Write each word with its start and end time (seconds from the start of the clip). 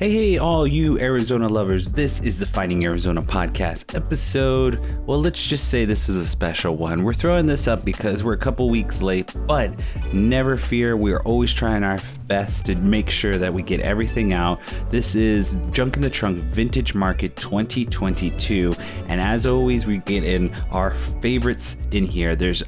Hey, 0.00 0.12
hey, 0.12 0.38
all 0.38 0.66
you 0.66 0.98
Arizona 0.98 1.46
lovers. 1.46 1.90
This 1.90 2.20
is 2.20 2.38
the 2.38 2.46
Finding 2.46 2.86
Arizona 2.86 3.20
podcast 3.20 3.94
episode. 3.94 4.80
Well, 5.06 5.20
let's 5.20 5.46
just 5.46 5.68
say 5.68 5.84
this 5.84 6.08
is 6.08 6.16
a 6.16 6.26
special 6.26 6.74
one. 6.74 7.04
We're 7.04 7.12
throwing 7.12 7.44
this 7.44 7.68
up 7.68 7.84
because 7.84 8.24
we're 8.24 8.32
a 8.32 8.38
couple 8.38 8.70
weeks 8.70 9.02
late, 9.02 9.30
but 9.46 9.74
never 10.10 10.56
fear. 10.56 10.96
We're 10.96 11.20
always 11.20 11.52
trying 11.52 11.84
our 11.84 11.98
best 12.26 12.64
to 12.64 12.76
make 12.76 13.10
sure 13.10 13.36
that 13.36 13.52
we 13.52 13.62
get 13.62 13.80
everything 13.80 14.32
out. 14.32 14.58
This 14.88 15.16
is 15.16 15.58
Junk 15.70 15.96
in 15.96 16.00
the 16.00 16.08
Trunk 16.08 16.38
Vintage 16.44 16.94
Market 16.94 17.36
2022. 17.36 18.72
And 19.08 19.20
as 19.20 19.44
always, 19.44 19.84
we 19.84 19.98
get 19.98 20.24
in 20.24 20.50
our 20.70 20.94
favorites 21.20 21.76
in 21.90 22.06
here. 22.06 22.34
There's 22.34 22.62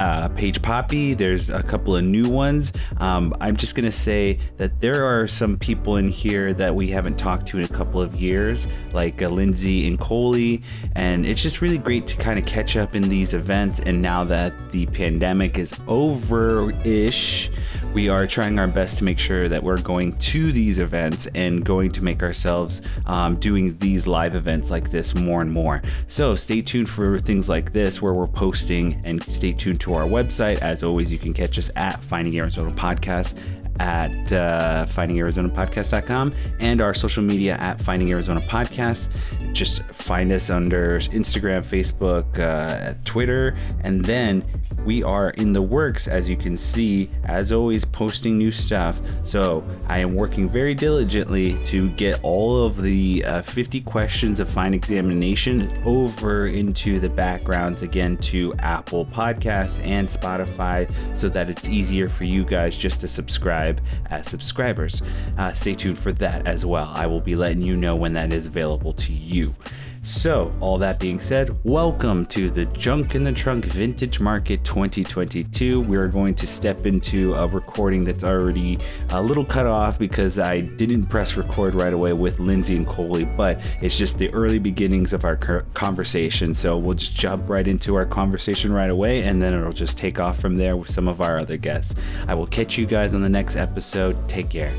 uh, 0.00 0.28
Paige 0.28 0.62
Poppe. 0.62 1.14
There's 1.14 1.50
a 1.50 1.62
couple 1.62 1.96
of 1.96 2.04
new 2.04 2.28
ones. 2.28 2.72
Um, 2.98 3.34
I'm 3.40 3.56
just 3.56 3.74
gonna 3.74 3.92
say 3.92 4.38
that 4.56 4.80
there 4.80 5.04
are 5.04 5.26
some 5.26 5.56
people 5.58 5.96
in 5.96 6.08
here 6.08 6.52
that 6.54 6.74
we 6.74 6.88
haven't 6.88 7.18
talked 7.18 7.46
to 7.48 7.58
in 7.58 7.64
a 7.64 7.68
couple 7.68 8.00
of 8.00 8.14
years, 8.14 8.66
like 8.92 9.22
uh, 9.22 9.28
Lindsay 9.28 9.86
and 9.86 9.98
Coley, 9.98 10.62
and 10.94 11.26
it's 11.26 11.42
just 11.42 11.60
really 11.60 11.78
great 11.78 12.06
to 12.08 12.16
kind 12.16 12.38
of 12.38 12.46
catch 12.46 12.76
up 12.76 12.94
in 12.94 13.08
these 13.08 13.34
events. 13.34 13.80
And 13.80 14.00
now 14.02 14.24
that 14.24 14.52
the 14.72 14.86
pandemic 14.86 15.58
is 15.58 15.74
over-ish, 15.86 17.50
we 17.94 18.08
are 18.08 18.26
trying 18.26 18.58
our 18.58 18.66
best 18.66 18.98
to 18.98 19.04
make 19.04 19.18
sure 19.18 19.48
that 19.48 19.62
we're 19.62 19.80
going 19.80 20.12
to 20.18 20.52
these 20.52 20.78
events 20.78 21.26
and 21.34 21.64
going 21.64 21.90
to 21.90 22.04
make 22.04 22.22
ourselves 22.22 22.82
um, 23.06 23.36
doing 23.36 23.76
these 23.78 24.06
live 24.06 24.34
events 24.34 24.70
like 24.70 24.90
this 24.90 25.14
more 25.14 25.40
and 25.40 25.50
more. 25.50 25.82
So 26.06 26.36
stay 26.36 26.60
tuned 26.60 26.88
for 26.88 27.18
things 27.18 27.48
like 27.48 27.72
this 27.72 28.02
where 28.02 28.12
we're 28.12 28.26
posting, 28.26 29.00
and 29.04 29.22
stay 29.24 29.52
tuned 29.52 29.80
to 29.82 29.94
our 29.94 30.04
website. 30.04 30.58
As 30.58 30.82
always, 30.82 31.10
you 31.10 31.18
can 31.18 31.32
catch 31.32 31.58
us 31.58 31.70
at 31.76 32.02
Finding 32.02 32.38
Arizona 32.38 32.70
Podcast 32.72 33.36
at 33.80 34.32
uh, 34.32 34.86
findingarizonapodcast.com 34.88 36.34
and 36.60 36.80
our 36.80 36.94
social 36.94 37.22
media 37.22 37.56
at 37.56 37.80
Finding 37.80 38.10
Arizona 38.10 38.40
Podcast. 38.40 39.08
Just 39.52 39.82
find 39.86 40.32
us 40.32 40.50
under 40.50 40.98
Instagram, 41.00 41.64
Facebook, 41.64 42.38
uh, 42.38 42.94
Twitter, 43.04 43.56
and 43.80 44.04
then 44.04 44.44
we 44.84 45.02
are 45.02 45.30
in 45.30 45.52
the 45.52 45.62
works, 45.62 46.08
as 46.08 46.28
you 46.28 46.36
can 46.36 46.56
see, 46.56 47.10
as 47.24 47.52
always, 47.52 47.84
posting 47.84 48.38
new 48.38 48.50
stuff. 48.50 48.98
So 49.24 49.64
I 49.86 49.98
am 49.98 50.14
working 50.14 50.48
very 50.48 50.74
diligently 50.74 51.62
to 51.64 51.90
get 51.90 52.20
all 52.22 52.64
of 52.64 52.80
the 52.80 53.24
uh, 53.24 53.42
50 53.42 53.80
questions 53.82 54.40
of 54.40 54.48
Fine 54.48 54.74
Examination 54.74 55.70
over 55.84 56.46
into 56.46 57.00
the 57.00 57.08
backgrounds 57.08 57.82
again 57.82 58.16
to 58.18 58.54
Apple 58.60 59.06
Podcasts 59.06 59.84
and 59.84 60.08
Spotify 60.08 60.88
so 61.16 61.28
that 61.28 61.50
it's 61.50 61.68
easier 61.68 62.08
for 62.08 62.24
you 62.24 62.44
guys 62.44 62.76
just 62.76 63.00
to 63.00 63.08
subscribe 63.08 63.67
as 64.10 64.28
subscribers. 64.28 65.02
Uh, 65.36 65.52
stay 65.52 65.74
tuned 65.74 65.98
for 65.98 66.12
that 66.12 66.46
as 66.46 66.64
well. 66.64 66.90
I 66.94 67.06
will 67.06 67.20
be 67.20 67.36
letting 67.36 67.62
you 67.62 67.76
know 67.76 67.96
when 67.96 68.12
that 68.14 68.32
is 68.32 68.46
available 68.46 68.92
to 68.94 69.12
you. 69.12 69.54
So, 70.02 70.54
all 70.60 70.78
that 70.78 71.00
being 71.00 71.20
said, 71.20 71.56
welcome 71.64 72.24
to 72.26 72.50
the 72.50 72.64
Junk 72.66 73.14
in 73.14 73.24
the 73.24 73.32
Trunk 73.32 73.66
Vintage 73.66 74.20
Market 74.20 74.64
2022. 74.64 75.80
We 75.82 75.96
are 75.96 76.08
going 76.08 76.34
to 76.36 76.46
step 76.46 76.86
into 76.86 77.34
a 77.34 77.46
recording 77.46 78.04
that's 78.04 78.24
already 78.24 78.78
a 79.10 79.22
little 79.22 79.44
cut 79.44 79.66
off 79.66 79.98
because 79.98 80.38
I 80.38 80.60
didn't 80.60 81.06
press 81.06 81.36
record 81.36 81.74
right 81.74 81.92
away 81.92 82.12
with 82.12 82.38
Lindsay 82.38 82.76
and 82.76 82.86
Coley, 82.86 83.24
but 83.24 83.60
it's 83.82 83.98
just 83.98 84.18
the 84.18 84.30
early 84.30 84.58
beginnings 84.58 85.12
of 85.12 85.24
our 85.24 85.36
conversation. 85.74 86.54
So, 86.54 86.78
we'll 86.78 86.94
just 86.94 87.14
jump 87.14 87.48
right 87.48 87.66
into 87.66 87.94
our 87.94 88.06
conversation 88.06 88.72
right 88.72 88.90
away 88.90 89.24
and 89.24 89.42
then 89.42 89.52
it'll 89.52 89.72
just 89.72 89.98
take 89.98 90.18
off 90.20 90.40
from 90.40 90.56
there 90.56 90.76
with 90.76 90.90
some 90.90 91.08
of 91.08 91.20
our 91.20 91.38
other 91.38 91.56
guests. 91.56 91.94
I 92.26 92.34
will 92.34 92.46
catch 92.46 92.78
you 92.78 92.86
guys 92.86 93.14
on 93.14 93.22
the 93.22 93.28
next 93.28 93.56
episode. 93.56 94.28
Take 94.28 94.50
care. 94.50 94.72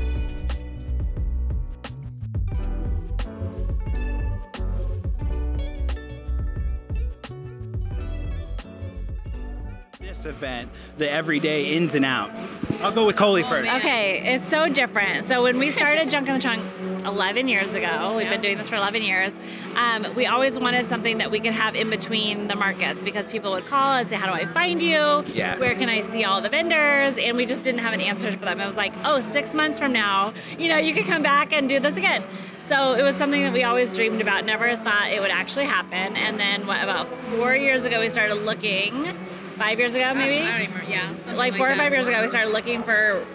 This 10.22 10.32
event, 10.32 10.70
the 10.98 11.10
everyday 11.10 11.74
ins 11.74 11.94
and 11.94 12.04
outs? 12.04 12.40
I'll 12.80 12.92
go 12.92 13.06
with 13.06 13.16
Coley 13.16 13.42
first. 13.42 13.72
Okay, 13.74 14.34
it's 14.34 14.48
so 14.48 14.68
different. 14.68 15.26
So 15.26 15.42
when 15.42 15.58
we 15.58 15.70
started 15.70 16.10
Junk 16.10 16.28
in 16.28 16.34
the 16.34 16.40
Trunk 16.40 16.62
11 17.04 17.48
years 17.48 17.74
ago, 17.74 18.16
we've 18.16 18.28
been 18.28 18.40
doing 18.40 18.56
this 18.56 18.68
for 18.68 18.76
11 18.76 19.02
years. 19.02 19.32
Um, 19.76 20.06
we 20.14 20.26
always 20.26 20.58
wanted 20.58 20.88
something 20.88 21.18
that 21.18 21.30
we 21.30 21.40
could 21.40 21.52
have 21.52 21.74
in 21.74 21.90
between 21.90 22.48
the 22.48 22.56
markets 22.56 23.02
because 23.02 23.26
people 23.28 23.52
would 23.52 23.66
call 23.66 23.94
and 23.94 24.08
say, 24.08 24.16
"How 24.16 24.26
do 24.26 24.32
I 24.32 24.44
find 24.46 24.82
you? 24.82 25.24
Yeah. 25.32 25.58
Where 25.58 25.74
can 25.74 25.88
I 25.88 26.00
see 26.02 26.24
all 26.24 26.40
the 26.40 26.48
vendors?" 26.48 27.18
And 27.18 27.36
we 27.36 27.46
just 27.46 27.62
didn't 27.62 27.80
have 27.80 27.94
an 27.94 28.00
answer 28.00 28.32
for 28.32 28.44
them. 28.44 28.60
It 28.60 28.66
was 28.66 28.74
like, 28.74 28.92
"Oh, 29.04 29.20
six 29.20 29.54
months 29.54 29.78
from 29.78 29.92
now, 29.92 30.32
you 30.58 30.68
know, 30.68 30.76
you 30.76 30.92
could 30.92 31.06
come 31.06 31.22
back 31.22 31.52
and 31.52 31.68
do 31.68 31.78
this 31.78 31.96
again." 31.96 32.24
So 32.62 32.94
it 32.94 33.02
was 33.02 33.16
something 33.16 33.42
that 33.42 33.52
we 33.52 33.64
always 33.64 33.92
dreamed 33.92 34.20
about. 34.20 34.44
Never 34.44 34.76
thought 34.76 35.10
it 35.10 35.20
would 35.20 35.30
actually 35.30 35.66
happen. 35.66 36.16
And 36.16 36.38
then 36.38 36.66
what, 36.66 36.82
about 36.82 37.08
four 37.08 37.54
years 37.54 37.84
ago, 37.84 38.00
we 38.00 38.08
started 38.08 38.36
looking 38.36 39.16
five 39.60 39.78
years 39.78 39.94
ago, 39.94 40.14
maybe. 40.14 40.38
Gosh, 40.38 40.48
I 40.48 40.52
don't 40.52 40.62
even 40.62 40.88
remember. 40.88 41.26
Yeah, 41.28 41.34
like 41.36 41.54
four 41.54 41.68
like 41.68 41.76
or 41.76 41.78
five 41.78 41.92
years 41.92 42.08
ago, 42.08 42.22
we 42.22 42.28
started 42.28 42.50
looking 42.50 42.82
for 42.82 43.26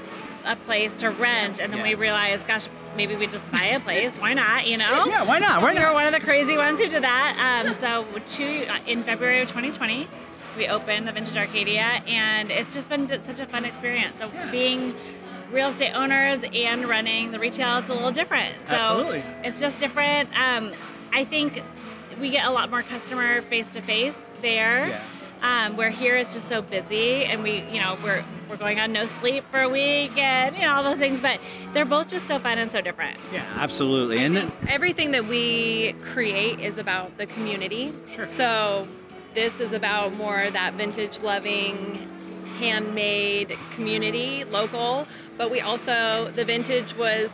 a 0.44 0.56
place 0.56 0.98
to 0.98 1.12
rent, 1.12 1.60
and 1.60 1.72
then 1.72 1.80
Yeah. 1.80 1.90
we 1.90 1.96
realized, 1.96 2.48
gosh, 2.48 2.68
maybe 2.98 3.16
we 3.16 3.28
just 3.28 3.50
buy 3.52 3.66
a 3.66 3.80
place. 3.80 4.18
Why 4.18 4.34
not? 4.34 4.66
You 4.68 4.78
know? 4.78 5.06
Yeah, 5.06 5.24
why 5.24 5.38
not? 5.38 5.62
Why 5.62 5.68
not? 5.68 5.76
we 5.76 5.80
not? 5.82 5.90
were 5.90 5.94
one 5.94 6.08
of 6.08 6.14
the 6.14 6.20
crazy 6.20 6.58
ones 6.58 6.82
who 6.82 6.90
did 6.90 7.04
that. 7.04 7.64
Um, 7.66 7.76
so 7.76 8.06
two 8.26 8.66
uh, 8.70 8.80
in 8.88 9.04
February 9.04 9.42
of 9.42 9.48
2020, 9.48 10.08
we 10.58 10.68
opened 10.68 11.08
the 11.08 11.12
Vintage 11.12 11.38
Arcadia, 11.38 12.02
and 12.08 12.50
it's 12.50 12.74
just 12.74 12.90
been 12.90 13.08
such 13.22 13.40
a 13.40 13.46
fun 13.46 13.64
experience. 13.64 14.18
So 14.18 14.32
being 14.52 14.96
real 15.52 15.70
estate 15.70 15.94
owners 15.94 16.44
and 16.54 16.88
running 16.88 17.32
the 17.32 17.38
retail 17.38 17.78
it's 17.78 17.90
a 17.90 17.94
little 17.94 18.10
different. 18.12 18.56
So 18.68 18.76
Absolutely. 18.76 19.24
it's 19.44 19.60
just 19.60 19.78
different. 19.78 20.28
Um, 20.38 20.74
I 21.14 21.24
think 21.24 21.62
we 22.20 22.32
get 22.32 22.46
a 22.46 22.52
lot 22.52 22.72
more 22.72 22.82
customer 22.82 23.42
face 23.44 23.70
to 23.72 23.82
face 23.82 24.18
there. 24.42 24.88
Yeah. 24.88 25.02
Um, 25.46 25.78
where 25.78 25.92
here 25.92 26.16
it's 26.18 26.34
just 26.34 26.48
so 26.48 26.64
busy, 26.64 27.24
and 27.26 27.44
we, 27.44 27.62
you 27.70 27.80
know, 27.80 27.98
we're 28.04 28.26
we're 28.50 28.58
going 28.58 28.80
on 28.80 28.92
no 28.92 29.06
sleep 29.06 29.44
for 29.52 29.62
a 29.62 29.70
week, 29.70 30.18
and 30.18 30.56
you 30.56 30.64
know 30.64 30.74
all 30.74 30.82
those 30.82 30.98
things. 30.98 31.20
But 31.20 31.40
they're 31.72 31.86
both 31.86 32.08
just 32.08 32.28
so 32.28 32.40
fun 32.40 32.58
and 32.58 32.72
so 32.72 32.82
different. 32.82 33.20
Yeah, 33.32 33.46
absolutely. 33.58 34.24
And 34.24 34.36
then, 34.36 34.52
Everything 34.68 35.12
that 35.12 35.26
we 35.26 35.94
create 36.02 36.60
is 36.60 36.80
about 36.80 37.20
the 37.20 37.28
community. 37.28 37.94
Sure. 38.10 38.26
So 38.26 38.88
this 39.36 39.60
is 39.60 39.72
about 39.72 40.16
more 40.16 40.50
that 40.50 40.74
vintage 40.74 41.20
loving, 41.20 42.10
handmade 42.58 43.56
community, 43.76 44.46
local. 44.46 45.06
But 45.38 45.52
we 45.52 45.62
also 45.62 46.32
the 46.32 46.44
vintage 46.44 46.96
was 46.96 47.32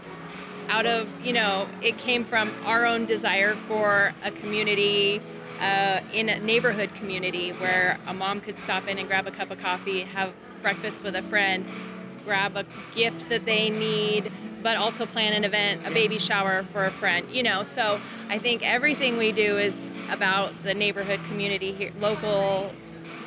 out 0.67 0.85
of 0.85 1.09
you 1.25 1.31
know 1.31 1.65
it 1.81 1.97
came 1.97 2.25
from 2.25 2.51
our 2.65 2.85
own 2.85 3.05
desire 3.05 3.55
for 3.69 4.13
a 4.21 4.31
community. 4.31 5.21
Uh, 5.61 6.01
in 6.11 6.27
a 6.27 6.39
neighborhood 6.39 6.91
community 6.95 7.51
where 7.51 7.99
a 8.07 8.13
mom 8.15 8.41
could 8.41 8.57
stop 8.57 8.87
in 8.87 8.97
and 8.97 9.07
grab 9.07 9.27
a 9.27 9.31
cup 9.31 9.51
of 9.51 9.59
coffee, 9.59 10.01
have 10.01 10.33
breakfast 10.63 11.03
with 11.03 11.15
a 11.15 11.21
friend, 11.21 11.67
grab 12.25 12.57
a 12.57 12.65
gift 12.95 13.29
that 13.29 13.45
they 13.45 13.69
need, 13.69 14.31
but 14.63 14.75
also 14.75 15.05
plan 15.05 15.33
an 15.33 15.43
event, 15.43 15.85
a 15.85 15.91
baby 15.91 16.17
shower 16.17 16.63
for 16.71 16.85
a 16.85 16.89
friend, 16.89 17.27
you 17.31 17.43
know. 17.43 17.63
So 17.63 18.01
I 18.27 18.39
think 18.39 18.63
everything 18.63 19.17
we 19.17 19.31
do 19.31 19.59
is 19.59 19.91
about 20.09 20.51
the 20.63 20.73
neighborhood 20.73 21.19
community 21.27 21.71
here, 21.71 21.91
local 21.99 22.73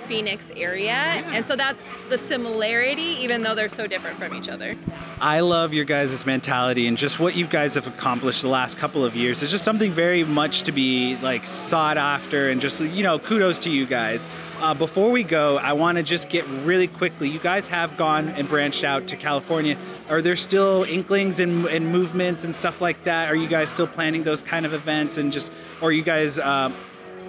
Phoenix 0.07 0.51
area. 0.57 0.93
And 0.93 1.45
so 1.45 1.57
that's 1.57 1.83
the 2.09 2.19
similarity, 2.19 3.03
even 3.21 3.43
though 3.43 3.55
they're 3.55 3.69
so 3.69 3.87
different 3.87 4.19
from 4.19 4.35
each 4.35 4.49
other. 4.49 4.77
I 5.21 5.41
love 5.41 5.73
your 5.73 5.85
guys' 5.85 6.25
mentality 6.27 6.87
and 6.87 6.97
just 6.97 7.19
what 7.19 7.37
you 7.37 7.47
guys 7.47 7.75
have 7.75 7.87
accomplished 7.87 8.43
the 8.43 8.49
last 8.49 8.77
couple 8.77 9.05
of 9.05 9.17
years. 9.17 9.43
It's 9.43 9.51
just 9.51 9.65
something 9.65 9.93
very 9.93 10.25
much 10.25 10.63
to 10.65 10.73
be 10.73 11.17
like 11.23 11.47
sought 11.47 11.97
after 11.97 12.51
and 12.51 12.61
just 12.61 12.81
you 12.81 13.03
know 13.03 13.19
kudos 13.19 13.59
to 13.61 13.71
you 13.71 13.87
guys. 13.87 14.29
Uh, 14.61 14.73
before 14.73 15.11
we 15.11 15.25
go, 15.25 15.59
I 15.59 15.73
want 15.73 15.99
to 15.99 16.03
just 16.03 16.29
get 16.29 16.47
really 16.65 16.87
quickly. 16.87 17.29
You 17.29 17.39
guys 17.39 17.67
have 17.69 17.97
gone 17.97 18.29
and 18.31 18.49
branched 18.49 18.85
out 18.85 19.07
to 19.09 19.17
California. 19.17 19.77
Are 20.09 20.23
there 20.23 20.37
still 20.37 20.85
inklings 20.85 21.41
and, 21.41 21.67
and 21.67 21.91
movements 21.91 22.45
and 22.45 22.55
stuff 22.55 22.81
like 22.81 23.03
that? 23.05 23.29
Are 23.31 23.37
you 23.37 23.49
guys 23.49 23.71
still 23.71 23.87
planning 23.87 24.23
those 24.23 24.43
kind 24.43 24.65
of 24.65 24.73
events 24.73 25.19
and 25.19 25.33
just, 25.33 25.53
or 25.81 25.93
you 25.93 26.03
guys? 26.03 26.39
Uh, 26.39 26.73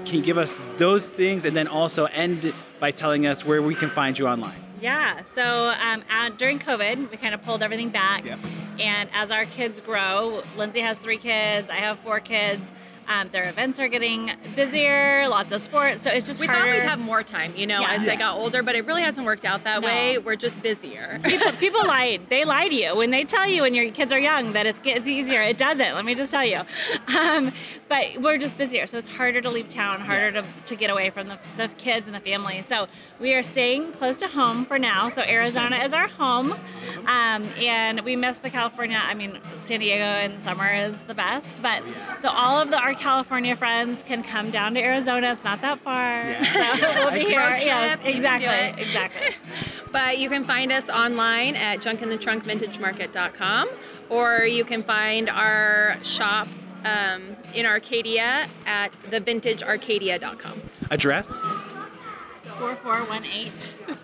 can 0.06 0.18
you 0.18 0.22
give 0.22 0.38
us 0.38 0.58
those 0.78 1.10
things 1.10 1.46
and 1.46 1.58
then 1.58 1.68
also 1.68 2.06
end 2.06 2.54
by 2.80 2.92
telling 2.92 3.25
us 3.25 3.45
where 3.45 3.62
we 3.62 3.75
can 3.75 3.89
find 3.89 4.18
you 4.18 4.27
online? 4.27 4.56
Yeah. 4.81 5.24
So 5.24 5.74
um, 5.80 6.04
uh, 6.10 6.30
during 6.30 6.60
COVID, 6.60 7.10
we 7.10 7.18
kind 7.18 7.33
of 7.33 7.42
pulled 7.44 7.63
everything 7.63 7.89
back. 7.89 8.25
Yep. 8.25 8.39
And 8.80 9.10
as 9.13 9.31
our 9.31 9.45
kids 9.45 9.80
grow, 9.80 10.44
Lindsay 10.57 10.81
has 10.81 10.98
three 10.98 11.18
kids, 11.18 11.69
I 11.69 11.75
have 11.75 11.98
four 12.00 12.19
kids. 12.19 12.74
Um, 13.07 13.30
their 13.30 13.48
events 13.50 13.80
are 13.80 13.88
getting 13.88 14.31
busier, 14.56 15.28
lots 15.30 15.52
of 15.52 15.62
sports, 15.62 16.02
so 16.04 16.10
it's 16.10 16.25
just 16.25 16.40
We 16.40 16.48
harder. 16.48 16.72
thought 16.72 16.72
we'd 16.81 16.90
have 16.90 17.00
more 17.00 17.22
time, 17.24 17.54
you 17.56 17.68
know, 17.68 17.81
Yeah. 17.81 17.92
as 17.92 18.02
Yeah. 18.04 18.10
they 18.12 18.16
got 18.18 18.38
older, 18.38 18.63
but 18.63 18.75
it 18.75 18.86
really 18.86 19.04
hasn't 19.04 19.25
worked 19.28 19.46
out 19.46 19.63
that 19.63 19.81
No. 19.81 19.88
way. 19.88 20.18
We're 20.18 20.36
just 20.36 20.62
busier. 20.63 21.19
people, 21.24 21.52
people 21.60 21.86
lie. 21.86 22.19
They 22.30 22.46
lie 22.46 22.68
to 22.68 22.74
you 22.74 22.96
when 22.96 23.12
they 23.12 23.24
tell 23.24 23.48
you 23.48 23.62
when 23.62 23.75
your 23.75 23.92
kids 23.92 24.12
are 24.12 24.18
young 24.19 24.54
that 24.54 24.66
it's, 24.66 24.80
it's 24.84 25.07
easier. 25.07 25.42
It 25.44 25.57
doesn't. 25.57 25.94
Let 25.94 26.04
me 26.04 26.16
just 26.16 26.31
tell 26.31 26.44
you. 26.46 26.62
Um, 27.16 27.52
but 27.90 28.18
we're 28.19 28.38
just 28.40 28.57
busier, 28.57 28.88
so 28.88 28.98
it's 28.98 29.08
harder 29.08 29.40
to 29.42 29.50
leave 29.51 29.68
town, 29.69 30.00
harder 30.01 30.31
to, 30.42 30.46
to 30.66 30.75
get 30.75 30.90
away 30.90 31.12
from 31.12 31.28
the, 31.28 31.38
the 31.58 31.68
kids 31.78 32.08
and 32.08 32.16
the 32.16 32.19
family. 32.19 32.63
So 32.68 32.88
we 33.19 33.36
are 33.36 33.44
staying 33.44 33.92
close 33.94 34.16
to 34.18 34.28
home 34.28 34.66
for 34.66 34.80
now. 34.80 35.10
So 35.10 35.22
Arizona 35.22 35.78
is 35.84 35.94
our 35.94 36.08
home, 36.08 36.54
um, 37.06 37.44
and 37.60 38.01
we 38.01 38.16
miss 38.16 38.40
the 38.40 38.50
California. 38.50 39.00
I 39.01 39.13
mean, 39.13 39.38
San 39.63 39.80
Diego 39.80 40.04
in 40.25 40.40
summer 40.40 40.72
is 40.74 41.01
the 41.01 41.13
best, 41.13 41.62
but 41.62 41.84
so 42.18 42.30
all 42.30 42.60
of 42.60 42.69
the, 42.72 42.78
our 42.80 42.95
California 43.00 43.56
friends 43.56 44.04
can 44.04 44.24
come 44.24 44.52
down 44.52 44.74
to 44.74 44.80
Arizona. 44.82 45.32
It's 45.34 45.44
not 45.44 45.62
that 45.62 45.80
far. 45.80 46.36
So 46.46 46.88
we'll 46.96 47.12
be 47.28 47.36
Road 47.36 47.60
here. 47.60 47.60
trip, 47.60 47.64
Yes, 47.66 48.00
you 48.04 48.10
exactly, 48.12 48.84
exactly. 48.84 49.28
But 49.92 50.18
you 50.20 50.30
can 50.30 50.44
find 50.44 50.72
us 50.72 50.90
online 50.90 51.56
at 51.56 51.80
junkinthetrunkvintagemarket.com 51.80 53.70
or 54.10 54.44
you 54.44 54.64
can 54.66 54.84
find 54.84 55.30
our 55.30 55.98
shop 56.04 56.48
um, 56.84 57.36
in 57.54 57.66
Arcadia 57.66 58.48
at 58.66 58.92
thevintagearcadia.com. 59.10 60.62
Address? 60.92 61.30
4418 62.60 63.98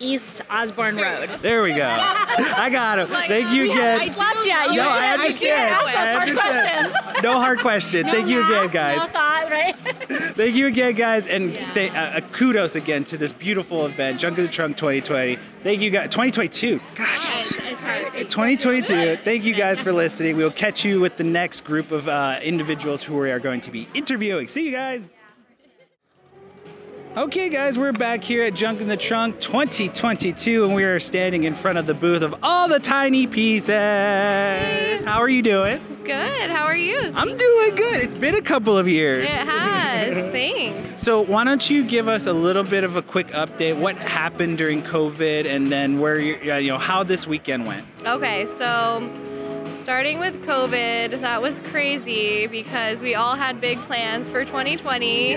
East 0.00 0.40
Osborne 0.50 0.96
Road. 0.96 1.28
There 1.42 1.62
we 1.62 1.72
go. 1.74 1.86
I 1.86 2.68
got 2.72 2.98
him. 2.98 3.06
Thank 3.08 3.50
you 3.52 3.70
again. 3.70 4.00
I 4.00 4.08
slept 4.08 4.46
yet. 4.46 4.70
You 4.70 4.76
No, 4.78 4.88
I 4.88 5.12
understand. 5.12 5.74
I 5.74 6.06
hard 6.06 6.28
understand. 6.28 6.92
questions. 6.92 7.22
No 7.22 7.34
hard 7.38 7.58
question. 7.60 8.06
Thank 8.06 8.28
you 8.28 8.40
again, 8.44 8.50
math, 8.50 8.62
No 8.64 8.68
guys. 8.72 9.08
thought, 9.10 9.48
right? 9.50 9.76
Thank 10.36 10.54
you 10.54 10.66
again, 10.68 10.94
guys, 10.94 11.26
and 11.26 11.52
Yeah. 11.52 12.12
uh, 12.14 12.18
uh, 12.18 12.20
kudos 12.32 12.76
again 12.76 13.04
to 13.04 13.16
this 13.18 13.32
beautiful 13.32 13.84
event, 13.86 14.18
Junk 14.20 14.38
in 14.38 14.44
the 14.46 14.50
Trunk 14.50 14.76
2020. 14.78 15.38
Thank 15.62 15.80
you 15.82 15.90
guys. 15.90 16.04
2022. 16.08 16.80
Gosh. 16.94 17.30
it's, 17.34 17.70
it's 17.70 17.80
hard. 17.82 18.06
2022. 18.30 19.16
Thank 19.16 19.44
you 19.44 19.54
guys 19.54 19.80
for 19.80 19.92
listening. 19.92 20.36
We 20.36 20.42
will 20.44 20.50
catch 20.50 20.84
you 20.84 20.98
with 21.00 21.18
the 21.18 21.24
next 21.24 21.60
group 21.64 21.90
of 21.92 22.08
uh, 22.08 22.38
individuals 22.42 23.02
who 23.02 23.18
we 23.18 23.30
are 23.30 23.38
going 23.38 23.60
to 23.62 23.70
be 23.70 23.86
interviewing. 23.92 24.48
See 24.48 24.64
you 24.64 24.72
guys. 24.72 25.10
Okay, 27.16 27.48
guys, 27.48 27.76
we're 27.76 27.90
back 27.90 28.22
here 28.22 28.44
at 28.44 28.54
Junk 28.54 28.80
in 28.80 28.86
the 28.86 28.96
Trunk 28.96 29.40
2022, 29.40 30.64
and 30.64 30.76
we 30.76 30.84
are 30.84 31.00
standing 31.00 31.42
in 31.42 31.56
front 31.56 31.76
of 31.76 31.86
the 31.86 31.92
booth 31.92 32.22
of 32.22 32.36
all 32.40 32.68
the 32.68 32.78
tiny 32.78 33.26
pieces. 33.26 35.02
How 35.02 35.18
are 35.18 35.28
you 35.28 35.42
doing? 35.42 35.80
Good. 36.04 36.50
How 36.50 36.66
are 36.66 36.76
you? 36.76 37.12
I'm 37.16 37.36
doing 37.36 37.74
good. 37.74 38.00
It's 38.00 38.14
been 38.14 38.36
a 38.36 38.40
couple 38.40 38.78
of 38.78 38.86
years. 38.86 39.24
It 39.24 39.30
has. 39.30 40.24
Thanks. 40.32 41.02
So, 41.02 41.20
why 41.20 41.42
don't 41.42 41.68
you 41.68 41.82
give 41.82 42.06
us 42.06 42.28
a 42.28 42.32
little 42.32 42.62
bit 42.62 42.84
of 42.84 42.94
a 42.94 43.02
quick 43.02 43.26
update? 43.28 43.76
What 43.76 43.96
happened 43.96 44.58
during 44.58 44.80
COVID, 44.82 45.46
and 45.46 45.66
then 45.66 45.98
where 45.98 46.20
you, 46.20 46.52
uh, 46.52 46.58
you 46.58 46.68
know 46.68 46.78
how 46.78 47.02
this 47.02 47.26
weekend 47.26 47.66
went? 47.66 47.84
Okay, 48.06 48.46
so 48.56 49.00
starting 49.90 50.20
with 50.20 50.46
COVID, 50.46 51.20
that 51.20 51.42
was 51.42 51.58
crazy 51.58 52.46
because 52.46 53.02
we 53.02 53.16
all 53.16 53.34
had 53.34 53.60
big 53.60 53.76
plans 53.80 54.30
for 54.30 54.44
2020 54.44 55.34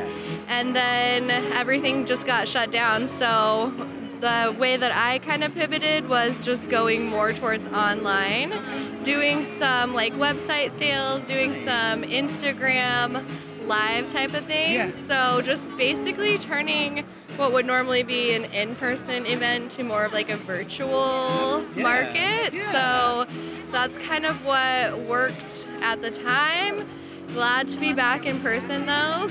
and 0.47 0.75
then 0.75 1.31
everything 1.53 2.05
just 2.05 2.27
got 2.27 2.47
shut 2.47 2.69
down. 2.69 3.07
So 3.07 3.73
the 4.19 4.55
way 4.59 4.77
that 4.77 4.91
I 4.91 5.17
kind 5.25 5.43
of 5.43 5.55
pivoted 5.55 6.07
was 6.07 6.45
just 6.45 6.69
going 6.69 7.07
more 7.07 7.33
towards 7.33 7.65
online, 7.69 8.53
doing 9.01 9.43
some 9.43 9.95
like 9.95 10.13
website 10.13 10.77
sales, 10.77 11.25
doing 11.25 11.55
some 11.55 12.03
Instagram 12.03 13.25
live 13.65 14.07
type 14.07 14.35
of 14.35 14.45
things. 14.45 14.93
So 15.07 15.41
just 15.41 15.75
basically 15.77 16.37
turning 16.37 17.05
what 17.37 17.51
would 17.53 17.65
normally 17.65 18.03
be 18.03 18.35
an 18.35 18.45
in-person 18.45 19.25
event 19.25 19.71
to 19.71 19.83
more 19.83 20.05
of 20.05 20.13
like 20.13 20.29
a 20.29 20.37
virtual 20.37 21.65
Yeah. 21.75 21.81
market. 21.81 22.53
Yeah. 22.53 22.71
So 22.71 23.25
that's 23.73 23.97
kind 23.97 24.25
of 24.25 24.45
what 24.45 24.99
worked 24.99 25.67
at 25.81 26.01
the 26.01 26.11
time. 26.11 26.87
Glad 27.33 27.67
to 27.69 27.79
be 27.79 27.93
back 27.93 28.25
in 28.25 28.39
person 28.39 28.85
though. 28.85 29.27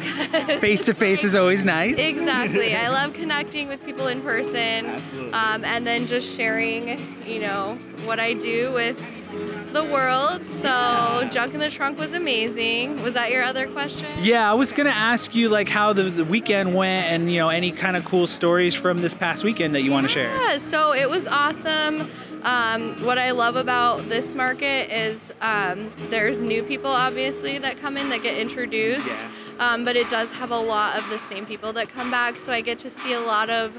Face 0.60 0.82
to 0.84 0.94
face 0.94 1.22
is 1.22 1.36
always 1.36 1.64
nice. 1.64 1.96
Exactly. 1.96 2.74
I 2.74 2.88
love 2.90 3.12
connecting 3.12 3.68
with 3.68 3.84
people 3.84 4.08
in 4.08 4.20
person. 4.22 4.86
Absolutely. 4.86 5.32
Um, 5.32 5.64
and 5.64 5.86
then 5.86 6.08
just 6.08 6.36
sharing, 6.36 6.98
you 7.24 7.38
know, 7.38 7.78
what 8.04 8.18
I 8.18 8.32
do 8.32 8.72
with 8.72 9.00
the 9.72 9.84
world. 9.84 10.46
So, 10.48 11.28
Junk 11.30 11.54
in 11.54 11.60
the 11.60 11.70
Trunk 11.70 11.98
was 11.98 12.12
amazing. 12.12 13.00
Was 13.02 13.14
that 13.14 13.30
your 13.30 13.44
other 13.44 13.66
question? 13.68 14.06
Yeah, 14.20 14.50
I 14.50 14.54
was 14.54 14.72
gonna 14.72 14.90
ask 14.90 15.34
you 15.34 15.48
like 15.48 15.68
how 15.68 15.92
the, 15.92 16.04
the 16.04 16.24
weekend 16.24 16.74
went, 16.74 17.06
and 17.06 17.30
you 17.30 17.38
know 17.38 17.48
any 17.48 17.70
kind 17.70 17.96
of 17.96 18.04
cool 18.04 18.26
stories 18.26 18.74
from 18.74 19.00
this 19.00 19.14
past 19.14 19.44
weekend 19.44 19.74
that 19.74 19.82
you 19.82 19.90
want 19.90 20.06
to 20.06 20.12
share. 20.12 20.28
Yeah, 20.28 20.58
so 20.58 20.92
it 20.92 21.08
was 21.08 21.26
awesome. 21.26 22.10
Um, 22.44 23.04
what 23.04 23.18
I 23.18 23.30
love 23.30 23.56
about 23.56 24.08
this 24.08 24.34
market 24.34 24.92
is 24.92 25.32
um, 25.40 25.90
there's 26.10 26.42
new 26.42 26.62
people, 26.62 26.90
obviously, 26.90 27.58
that 27.58 27.78
come 27.78 27.96
in 27.96 28.08
that 28.10 28.22
get 28.22 28.36
introduced. 28.36 29.06
Yeah. 29.06 29.30
Um, 29.58 29.84
but 29.84 29.94
it 29.94 30.10
does 30.10 30.30
have 30.32 30.50
a 30.50 30.58
lot 30.58 30.98
of 30.98 31.08
the 31.08 31.18
same 31.18 31.46
people 31.46 31.72
that 31.74 31.88
come 31.88 32.10
back, 32.10 32.36
so 32.36 32.52
I 32.52 32.62
get 32.62 32.80
to 32.80 32.90
see 32.90 33.12
a 33.12 33.20
lot 33.20 33.48
of 33.48 33.78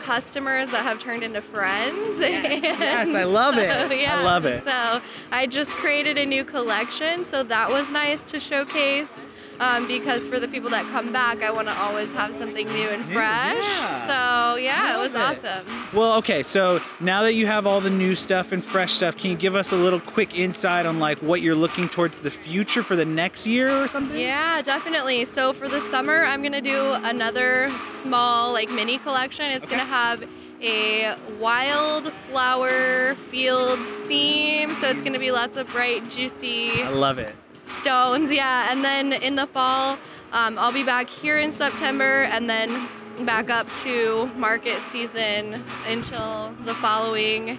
customers 0.00 0.68
that 0.70 0.82
have 0.82 0.98
turned 0.98 1.22
into 1.22 1.40
friends. 1.40 2.18
Yes, 2.20 2.64
And 2.64 2.80
yes, 2.80 3.14
I 3.14 3.24
love 3.24 3.56
it. 3.56 3.70
I 3.70 3.94
yeah, 3.94 4.16
love 4.20 4.44
it. 4.44 4.62
So 4.64 5.00
I 5.30 5.46
just 5.46 5.70
created 5.70 6.18
a 6.18 6.26
new 6.26 6.44
collection, 6.44 7.24
so 7.24 7.42
that 7.44 7.70
was 7.70 7.88
nice 7.90 8.24
to 8.24 8.40
showcase. 8.40 9.12
Um, 9.60 9.86
because 9.86 10.26
for 10.26 10.40
the 10.40 10.48
people 10.48 10.70
that 10.70 10.84
come 10.90 11.12
back, 11.12 11.42
I 11.42 11.50
want 11.50 11.68
to 11.68 11.74
always 11.78 12.12
have 12.14 12.34
something 12.34 12.66
new 12.66 12.88
and 12.88 13.04
fresh. 13.04 13.56
yeah. 13.56 14.06
So 14.06 14.56
yeah, 14.56 14.96
it 14.96 14.98
was 14.98 15.14
it. 15.14 15.20
awesome. 15.20 15.66
Well, 15.92 16.14
okay, 16.18 16.42
so 16.42 16.80
now 17.00 17.22
that 17.22 17.34
you 17.34 17.46
have 17.46 17.66
all 17.66 17.80
the 17.80 17.90
new 17.90 18.14
stuff 18.14 18.52
and 18.52 18.64
fresh 18.64 18.92
stuff, 18.92 19.16
can 19.16 19.30
you 19.30 19.36
give 19.36 19.54
us 19.54 19.72
a 19.72 19.76
little 19.76 20.00
quick 20.00 20.36
insight 20.36 20.86
on 20.86 20.98
like 20.98 21.18
what 21.18 21.42
you're 21.42 21.54
looking 21.54 21.88
towards 21.88 22.18
the 22.20 22.30
future 22.30 22.82
for 22.82 22.96
the 22.96 23.04
next 23.04 23.46
year 23.46 23.70
or 23.82 23.88
something? 23.88 24.18
Yeah, 24.18 24.62
definitely. 24.62 25.24
So 25.26 25.52
for 25.52 25.68
the 25.68 25.80
summer, 25.80 26.24
I'm 26.24 26.42
gonna 26.42 26.60
do 26.60 26.94
another 27.02 27.70
small 28.02 28.52
like 28.52 28.70
mini 28.70 28.98
collection. 28.98 29.46
It's 29.46 29.66
gonna 29.66 29.84
have 29.84 30.24
a 30.60 31.16
wildflower 31.40 33.14
fields 33.14 33.88
theme. 34.06 34.74
So 34.80 34.88
it's 34.88 35.02
gonna 35.02 35.18
be 35.18 35.30
lots 35.32 35.56
of 35.56 35.66
bright, 35.68 36.08
juicy 36.08 36.82
I 36.82 36.88
love 36.90 37.18
it. 37.18 37.34
Stones. 37.66 38.32
Yeah, 38.32 38.70
and 38.70 38.84
then 38.84 39.12
in 39.12 39.36
the 39.36 39.46
fall, 39.46 39.98
um, 40.32 40.58
I'll 40.58 40.72
be 40.72 40.84
back 40.84 41.08
here 41.08 41.38
in 41.38 41.52
September, 41.52 42.24
and 42.24 42.48
then 42.48 42.88
back 43.24 43.50
up 43.50 43.70
to 43.82 44.26
market 44.36 44.80
season 44.90 45.62
until 45.86 46.54
the 46.64 46.74
following 46.74 47.58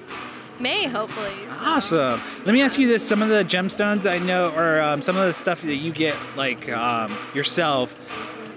May, 0.60 0.88
hopefully. 0.88 1.34
Awesome. 1.62 2.22
Let 2.46 2.54
me 2.54 2.62
ask 2.62 2.80
you 2.80 2.88
this: 2.88 3.06
some 3.08 3.22
of 3.22 3.30
the 3.30 3.44
gemstones 3.44 4.10
I 4.10 4.20
know, 4.20 4.54
or 4.56 4.82
um, 4.82 5.02
some 5.02 5.18
of 5.18 5.26
the 5.26 5.34
stuff 5.34 5.62
that 5.62 5.76
you 5.76 5.92
get 5.92 6.16
like 6.36 6.70
um, 6.72 7.16
yourself. 7.34 8.00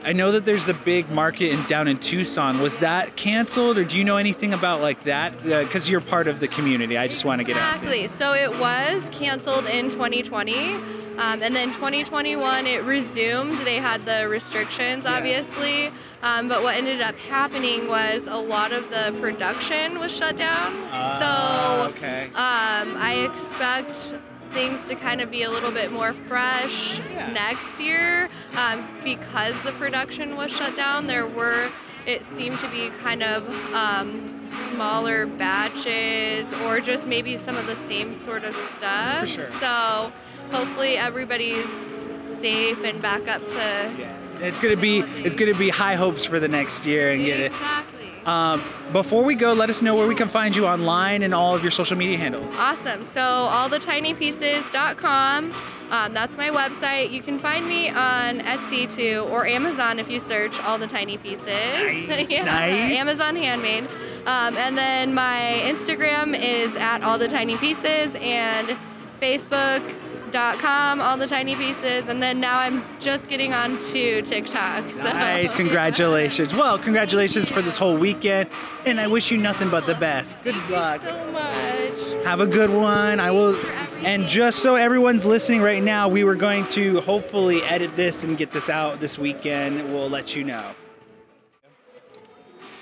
I 0.05 0.13
know 0.13 0.31
that 0.33 0.45
there's 0.45 0.67
the 0.67 0.75
big 0.75 1.11
market 1.11 1.51
in 1.51 1.65
down 1.65 1.89
in 1.89 1.99
Tucson. 1.99 2.61
Was 2.61 2.79
that 2.79 3.17
canceled, 3.17 3.77
or 3.77 3.85
do 3.85 3.99
you 3.99 4.05
know 4.05 4.19
anything 4.19 4.55
about 4.55 4.81
like 4.81 5.03
that? 5.03 5.43
Because 5.43 5.91
you're 5.91 6.01
part 6.01 6.29
of 6.29 6.39
the 6.39 6.47
community. 6.47 6.97
I 6.97 7.09
just 7.09 7.25
want 7.25 7.41
to 7.41 7.45
get 7.45 7.57
out. 7.57 7.75
Exactly. 7.75 8.07
So 8.07 8.33
it 8.33 8.57
was 8.61 9.09
canceled 9.11 9.67
in 9.67 9.91
2020. 9.91 10.79
Um, 11.19 11.43
and 11.43 11.55
then 11.55 11.73
2021 11.73 12.67
it 12.67 12.83
resumed. 12.85 13.59
They 13.59 13.77
had 13.77 14.05
the 14.05 14.29
restrictions, 14.29 15.07
obviously. 15.07 15.91
Um, 16.23 16.49
but 16.49 16.63
what 16.63 16.77
ended 16.77 17.01
up 17.01 17.17
happening 17.17 17.89
was 17.89 18.27
a 18.27 18.37
lot 18.37 18.73
of 18.73 18.91
the 18.91 19.17
production 19.21 19.99
was 19.99 20.15
shut 20.15 20.37
down. 20.37 20.75
Ah, 20.91 21.89
so 21.89 21.95
okay. 21.97 22.25
um, 22.35 22.97
I 22.99 23.29
expect 23.33 24.15
things 24.51 24.87
to 24.89 24.95
kind 24.95 25.21
of 25.21 25.31
be 25.31 25.43
a 25.43 25.51
little 25.51 25.71
bit 25.71 25.93
more 25.93 26.13
fresh 26.13 26.99
Yeah. 27.11 27.31
next 27.33 27.79
year 27.81 28.29
um, 28.57 28.87
because 29.05 29.55
the 29.63 29.73
production 29.73 30.37
was 30.37 30.51
shut 30.51 30.75
down. 30.75 31.07
There 31.07 31.27
were, 31.27 31.71
it 32.07 32.25
seemed 32.25 32.59
to 32.61 32.69
be 32.69 32.91
kind 33.03 33.23
of 33.23 33.47
um, 33.75 34.49
smaller 34.71 35.27
batches 35.27 36.53
or 36.65 36.81
just 36.81 37.07
maybe 37.07 37.37
some 37.37 37.57
of 37.57 37.67
the 37.67 37.77
same 37.77 38.15
sort 38.17 38.45
of 38.45 38.55
stuff. 38.77 39.21
For 39.21 39.27
sure. 39.27 39.51
So 39.61 40.13
hopefully 40.51 40.97
everybody's 40.97 41.69
safe 42.41 42.83
and 42.85 43.03
back 43.03 43.29
up 43.29 43.47
to. 43.49 43.57
Yeah. 43.57 44.13
It's 44.41 44.61
gonna 44.61 44.77
be 44.77 44.99
it's 44.99 45.35
gonna 45.35 45.55
be 45.55 45.71
high 45.71 45.95
hopes 45.95 46.25
for 46.25 46.39
the 46.39 46.49
next 46.49 46.85
year 46.85 47.11
and 47.11 47.25
get 47.25 47.41
it. 47.41 47.47
Exactly. 47.47 48.11
Um, 48.27 48.63
before 48.93 49.25
we 49.25 49.35
go, 49.37 49.53
let 49.53 49.71
us 49.71 49.83
know 49.83 49.95
where 49.95 50.09
we 50.09 50.15
can 50.15 50.29
find 50.29 50.57
you 50.57 50.67
online 50.67 51.23
and 51.23 51.33
all 51.33 51.55
of 51.55 51.63
your 51.63 51.71
social 51.71 51.97
media 51.97 52.19
handles. 52.19 52.53
Awesome. 52.59 53.05
So 53.05 53.21
allthetinypieces.com. 53.21 55.53
Um, 55.89 56.13
that's 56.13 56.37
my 56.37 56.51
website. 56.51 57.13
You 57.13 57.23
can 57.23 57.39
find 57.39 57.65
me 57.67 57.89
on 57.91 58.41
Etsy 58.41 58.93
too, 58.93 59.25
or 59.31 59.47
Amazon 59.47 60.01
if 60.01 60.11
you 60.11 60.19
search 60.19 60.59
all 60.61 60.79
the 60.79 60.89
tiny 60.89 61.17
pieces. 61.19 61.47
Nice, 62.09 62.29
yeah, 62.29 62.45
nice. 62.45 62.99
Amazon 62.99 63.37
handmade. 63.37 63.85
Um, 64.27 64.57
and 64.57 64.77
then 64.77 65.15
my 65.15 65.63
Instagram 65.65 66.37
is 66.37 66.75
at 66.77 67.03
all 67.03 67.19
the 67.19 67.29
tiny 67.29 67.57
pieces, 67.57 68.13
and 68.17 68.77
Facebook 69.21 69.81
com, 70.33 71.01
all 71.01 71.17
the 71.17 71.27
tiny 71.27 71.55
pieces, 71.55 72.09
and 72.09 72.23
then 72.23 72.41
now 72.41 72.59
I'm 72.59 72.85
just 73.01 73.29
getting 73.29 73.53
on 73.53 73.79
to 73.79 74.23
TikTok. 74.23 74.91
So. 74.91 75.03
Nice, 75.03 75.55
congratulations. 75.55 76.55
Well, 76.67 76.79
congratulations 76.79 77.49
for 77.49 77.61
this 77.61 77.77
whole 77.77 77.97
weekend, 77.97 78.49
and 78.87 78.99
I 78.99 79.07
wish 79.07 79.31
you 79.31 79.37
nothing 79.37 79.69
but 79.69 79.87
the 79.87 79.95
best. 79.95 80.37
Good 80.43 80.57
luck. 80.71 81.03
Thank 81.03 81.99
you 81.99 82.07
so 82.07 82.17
much. 82.17 82.25
Have 82.25 82.41
a 82.41 82.47
good 82.47 82.71
one. 82.71 83.21
I 83.21 83.31
will. 83.31 83.57
And 84.05 84.27
just 84.27 84.61
so 84.61 84.75
everyone's 84.75 85.25
listening 85.25 85.61
right 85.61 85.83
now, 85.83 86.09
we 86.09 86.25
were 86.25 86.35
going 86.35 86.67
to 86.69 87.01
hopefully 87.03 87.63
edit 87.63 87.95
this 87.95 88.25
and 88.25 88.37
get 88.37 88.53
this 88.53 88.69
out 88.69 89.01
this 89.01 89.19
weekend. 89.19 89.87
We'll 89.93 90.09
let 90.09 90.35
you 90.35 90.45
know. 90.45 90.65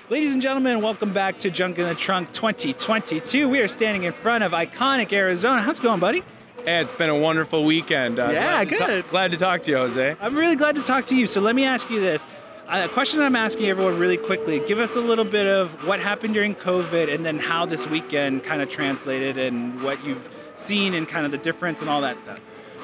Ladies 0.07 0.33
and 0.33 0.41
gentlemen, 0.41 0.81
welcome 0.81 1.13
back 1.13 1.39
to 1.39 1.49
Junk 1.49 1.79
in 1.79 1.87
the 1.87 1.95
Trunk 1.95 2.31
2022. 2.31 3.49
We 3.49 3.59
are 3.59 3.67
standing 3.67 4.03
in 4.03 4.13
front 4.13 4.43
of 4.43 4.51
iconic 4.51 5.11
Arizona. 5.11 5.63
How's 5.63 5.79
it 5.79 5.81
going, 5.81 5.99
buddy? 5.99 6.23
Hey, 6.65 6.79
it's 6.81 6.91
been 6.91 7.09
a 7.11 7.17
wonderful 7.17 7.63
weekend. 7.63 8.17
Uh, 8.19 8.29
Yeah, 8.31 8.65
glad 8.65 8.69
to 8.69 8.75
ta- 8.77 8.85
good. 8.87 9.07
glad 9.07 9.31
to 9.31 9.37
talk 9.37 9.61
to 9.63 9.71
you, 9.71 9.77
Jose. 9.77 10.15
I'm 10.19 10.35
really 10.35 10.55
glad 10.55 10.75
to 10.75 10.81
talk 10.81 11.05
to 11.07 11.15
you. 11.15 11.27
So 11.27 11.39
let 11.39 11.55
me 11.55 11.63
ask 11.63 11.89
you 11.91 11.99
this. 11.99 12.25
A 12.67 12.87
question 12.89 13.19
that 13.19 13.25
I'm 13.27 13.35
asking 13.35 13.67
everyone 13.67 13.99
really 13.99 14.17
quickly. 14.17 14.59
Give 14.67 14.79
us 14.79 14.95
a 14.95 14.99
little 15.01 15.25
bit 15.25 15.45
of 15.45 15.85
what 15.87 15.99
happened 15.99 16.33
during 16.33 16.55
COVID 16.55 17.13
and 17.13 17.23
then 17.23 17.37
how 17.37 17.67
this 17.67 17.87
weekend 17.87 18.43
kind 18.43 18.63
of 18.63 18.69
translated 18.71 19.37
and 19.37 19.79
what 19.83 20.03
you've 20.03 20.27
seen 20.55 20.95
and 20.95 21.07
kind 21.07 21.25
of 21.27 21.31
the 21.31 21.37
difference 21.37 21.81
and 21.81 21.89
all 21.89 22.01
that 22.01 22.19
stuff. 22.19 22.39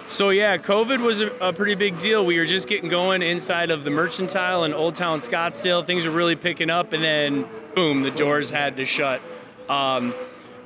So 0.06 0.30
yeah, 0.30 0.58
COVID 0.58 1.00
was 1.00 1.22
a, 1.22 1.32
a 1.42 1.52
pretty 1.52 1.74
big 1.74 1.98
deal. 1.98 2.24
We 2.24 2.38
were 2.38 2.46
just 2.46 2.68
getting 2.68 2.90
going 2.90 3.24
inside 3.24 3.72
of 3.72 3.84
the 3.84 3.90
Mercantile 3.90 4.64
in 4.66 4.74
Old 4.74 4.94
Town 4.94 5.20
Scottsdale. 5.20 5.84
Things 5.84 6.06
were 6.06 6.12
really 6.12 6.36
picking 6.36 6.70
up, 6.70 6.94
and 6.94 7.04
then 7.04 7.48
boom, 7.74 8.04
the 8.04 8.12
doors 8.12 8.52
had 8.52 8.78
to 8.78 8.86
shut. 8.86 9.22
Um, 9.70 10.14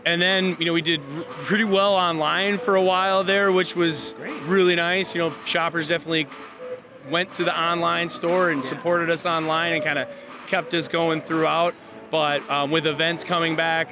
and 0.05 0.21
then 0.21 0.55
you 0.59 0.65
know 0.65 0.73
we 0.73 0.81
did 0.81 1.01
pretty 1.27 1.63
well 1.63 1.95
online 1.95 2.57
for 2.57 2.75
a 2.75 2.81
while 2.81 3.23
there, 3.23 3.51
which 3.51 3.75
was 3.75 4.13
really 4.45 4.75
nice. 4.75 5.15
You 5.15 5.21
know, 5.21 5.33
shoppers 5.45 5.89
definitely 5.89 6.27
went 7.09 7.33
to 7.35 7.43
the 7.43 7.59
online 7.59 8.09
store 8.09 8.51
and 8.51 8.63
supported 8.63 9.09
us 9.09 9.25
online 9.25 9.73
and 9.73 9.83
kind 9.83 9.99
of 9.99 10.07
kept 10.47 10.73
us 10.73 10.87
going 10.87 11.21
throughout. 11.21 11.75
But 12.11 12.47
um, 12.49 12.71
with 12.71 12.87
events 12.87 13.23
coming 13.23 13.55
back, 13.55 13.89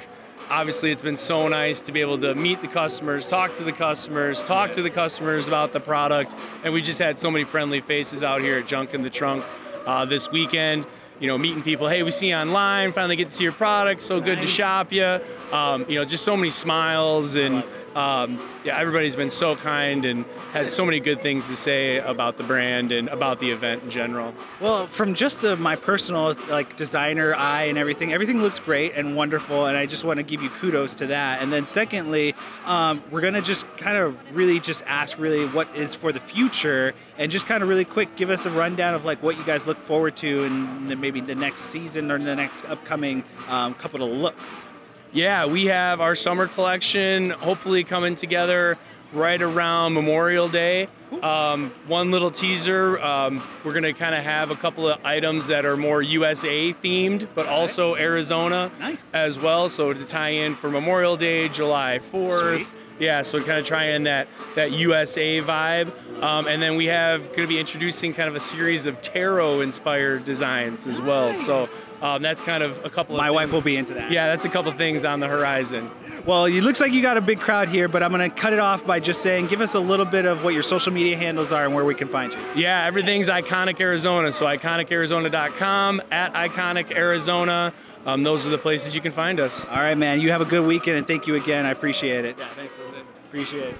obviously 0.50 0.90
it's 0.90 1.02
been 1.02 1.16
so 1.16 1.48
nice 1.48 1.80
to 1.82 1.92
be 1.92 2.00
able 2.00 2.18
to 2.18 2.34
meet 2.34 2.60
the 2.60 2.68
customers, 2.68 3.28
talk 3.28 3.54
to 3.56 3.64
the 3.64 3.72
customers, 3.72 4.42
talk 4.42 4.70
to 4.72 4.82
the 4.82 4.90
customers 4.90 5.48
about 5.48 5.72
the 5.72 5.80
product, 5.80 6.34
and 6.62 6.72
we 6.72 6.80
just 6.80 6.98
had 6.98 7.18
so 7.18 7.30
many 7.30 7.44
friendly 7.44 7.80
faces 7.80 8.22
out 8.22 8.40
here 8.40 8.58
at 8.58 8.66
Junk 8.66 8.94
in 8.94 9.02
the 9.02 9.10
Trunk 9.10 9.44
uh, 9.86 10.04
this 10.04 10.30
weekend. 10.30 10.86
You 11.20 11.28
know, 11.28 11.38
meeting 11.38 11.62
people. 11.62 11.86
Hey, 11.88 12.02
we 12.02 12.10
see 12.10 12.30
you 12.30 12.34
online. 12.34 12.90
Finally 12.92 13.16
get 13.16 13.28
to 13.28 13.34
see 13.34 13.44
your 13.44 13.52
product. 13.52 14.02
So 14.02 14.20
good 14.20 14.40
to 14.40 14.48
shop 14.48 14.92
you. 14.92 15.20
Um, 15.52 15.86
you 15.88 15.94
know, 15.94 16.04
just 16.04 16.24
so 16.24 16.36
many 16.36 16.50
smiles 16.50 17.36
and 17.36 17.62
um, 17.94 18.40
yeah, 18.64 18.78
everybody's 18.78 19.16
been 19.16 19.30
so 19.30 19.54
kind 19.56 20.04
and 20.04 20.24
had 20.52 20.68
so 20.68 20.84
many 20.84 21.00
good 21.00 21.20
things 21.20 21.48
to 21.48 21.56
say 21.56 21.98
about 21.98 22.36
the 22.36 22.42
brand 22.42 22.92
and 22.92 23.08
about 23.08 23.38
the 23.38 23.50
event 23.50 23.84
in 23.84 23.90
general. 23.90 24.34
Well, 24.60 24.86
from 24.86 25.14
just 25.14 25.42
the, 25.42 25.56
my 25.56 25.76
personal 25.76 26.34
like 26.48 26.76
designer 26.76 27.34
eye 27.34 27.64
and 27.64 27.78
everything, 27.78 28.12
everything 28.12 28.40
looks 28.40 28.58
great 28.58 28.94
and 28.94 29.16
wonderful, 29.16 29.66
and 29.66 29.76
I 29.76 29.86
just 29.86 30.04
want 30.04 30.18
to 30.18 30.22
give 30.22 30.42
you 30.42 30.50
kudos 30.50 30.94
to 30.94 31.06
that. 31.06 31.42
And 31.42 31.52
then 31.52 31.66
secondly, 31.66 32.34
um, 32.64 33.02
we're 33.10 33.20
gonna 33.20 33.42
just 33.42 33.64
kind 33.76 33.96
of 33.96 34.18
really 34.34 34.60
just 34.60 34.82
ask 34.86 35.18
really 35.18 35.46
what 35.46 35.74
is 35.76 35.94
for 35.94 36.12
the 36.12 36.20
future, 36.20 36.94
and 37.18 37.30
just 37.30 37.46
kind 37.46 37.62
of 37.62 37.68
really 37.68 37.84
quick 37.84 38.16
give 38.16 38.30
us 38.30 38.46
a 38.46 38.50
rundown 38.50 38.94
of 38.94 39.04
like 39.04 39.22
what 39.22 39.38
you 39.38 39.44
guys 39.44 39.66
look 39.66 39.78
forward 39.78 40.16
to 40.16 40.44
and 40.44 41.00
maybe 41.00 41.20
the 41.20 41.34
next 41.34 41.62
season 41.62 42.10
or 42.10 42.18
the 42.18 42.34
next 42.34 42.64
upcoming 42.64 43.22
um, 43.48 43.74
couple 43.74 44.02
of 44.02 44.10
looks. 44.10 44.66
Yeah, 45.14 45.46
we 45.46 45.66
have 45.66 46.00
our 46.00 46.16
summer 46.16 46.48
collection 46.48 47.30
hopefully 47.30 47.84
coming 47.84 48.16
together 48.16 48.76
right 49.12 49.40
around 49.40 49.94
Memorial 49.94 50.48
Day. 50.48 50.88
Um, 51.22 51.70
one 51.86 52.10
little 52.10 52.32
teaser 52.32 52.98
um, 53.00 53.40
we're 53.62 53.70
going 53.70 53.84
to 53.84 53.92
kind 53.92 54.16
of 54.16 54.24
have 54.24 54.50
a 54.50 54.56
couple 54.56 54.88
of 54.88 54.98
items 55.04 55.46
that 55.46 55.64
are 55.64 55.76
more 55.76 56.02
USA 56.02 56.72
themed, 56.72 57.28
but 57.36 57.46
also 57.46 57.94
Arizona 57.94 58.72
Nice. 58.80 59.14
as 59.14 59.38
well. 59.38 59.68
So 59.68 59.92
to 59.92 60.04
tie 60.04 60.30
in 60.30 60.56
for 60.56 60.68
Memorial 60.68 61.16
Day, 61.16 61.48
July 61.48 62.00
4th. 62.12 62.56
Sweet. 62.56 62.66
Yeah, 62.98 63.22
so 63.22 63.40
kind 63.42 63.58
of 63.58 63.66
trying 63.66 64.04
that 64.04 64.28
that 64.54 64.72
USA 64.72 65.40
vibe, 65.40 65.92
um, 66.22 66.46
and 66.46 66.62
then 66.62 66.76
we 66.76 66.86
have 66.86 67.20
going 67.28 67.42
to 67.42 67.46
be 67.46 67.58
introducing 67.58 68.14
kind 68.14 68.28
of 68.28 68.36
a 68.36 68.40
series 68.40 68.86
of 68.86 69.00
tarot 69.02 69.60
inspired 69.62 70.24
designs 70.24 70.86
as 70.86 71.00
well. 71.00 71.34
So 71.34 71.68
um, 72.02 72.22
that's 72.22 72.40
kind 72.40 72.62
of 72.62 72.84
a 72.84 72.90
couple. 72.90 73.16
My 73.16 73.28
of 73.28 73.34
wife 73.34 73.52
will 73.52 73.60
be 73.60 73.76
into 73.76 73.94
that. 73.94 74.10
yeah, 74.10 74.28
that's 74.28 74.44
a 74.44 74.48
couple 74.48 74.70
things 74.72 75.04
on 75.04 75.20
the 75.20 75.28
horizon. 75.28 75.90
Well, 76.24 76.46
it 76.46 76.62
looks 76.62 76.80
like 76.80 76.92
you 76.92 77.02
got 77.02 77.18
a 77.18 77.20
big 77.20 77.38
crowd 77.40 77.68
here, 77.68 77.86
but 77.86 78.02
I'm 78.02 78.10
going 78.10 78.30
to 78.30 78.34
cut 78.34 78.52
it 78.54 78.58
off 78.58 78.86
by 78.86 78.98
just 78.98 79.20
saying, 79.20 79.48
give 79.48 79.60
us 79.60 79.74
a 79.74 79.80
little 79.80 80.06
bit 80.06 80.24
of 80.24 80.42
what 80.42 80.54
your 80.54 80.62
social 80.62 80.90
media 80.90 81.18
handles 81.18 81.52
are 81.52 81.66
and 81.66 81.74
where 81.74 81.84
we 81.84 81.94
can 81.94 82.08
find 82.08 82.32
you. 82.32 82.38
Yeah, 82.54 82.86
everything's 82.86 83.28
Iconic 83.28 83.78
Arizona. 83.80 84.32
So 84.32 84.46
iconicarizona.com, 84.46 86.00
at 86.10 86.32
Iconic 86.32 86.96
Arizona. 86.96 87.74
Um, 88.06 88.22
those 88.22 88.46
are 88.46 88.50
the 88.50 88.58
places 88.58 88.94
you 88.94 89.00
can 89.00 89.12
find 89.12 89.40
us. 89.40 89.66
All 89.66 89.76
right, 89.76 89.96
man. 89.96 90.20
You 90.20 90.30
have 90.30 90.42
a 90.42 90.44
good 90.44 90.66
weekend, 90.66 90.98
and 90.98 91.06
thank 91.06 91.26
you 91.26 91.36
again. 91.36 91.64
I 91.64 91.70
appreciate 91.70 92.24
it. 92.24 92.36
Yeah, 92.38 92.48
thanks, 92.48 92.74
Jose. 92.74 93.02
Appreciate 93.28 93.74
it. 93.74 93.76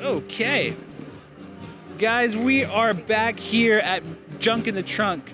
Okay. 0.00 0.74
Guys, 1.98 2.36
we 2.36 2.64
are 2.64 2.94
back 2.94 3.38
here 3.38 3.78
at 3.78 4.02
Junk 4.38 4.68
in 4.68 4.74
the 4.74 4.82
Trunk 4.82 5.28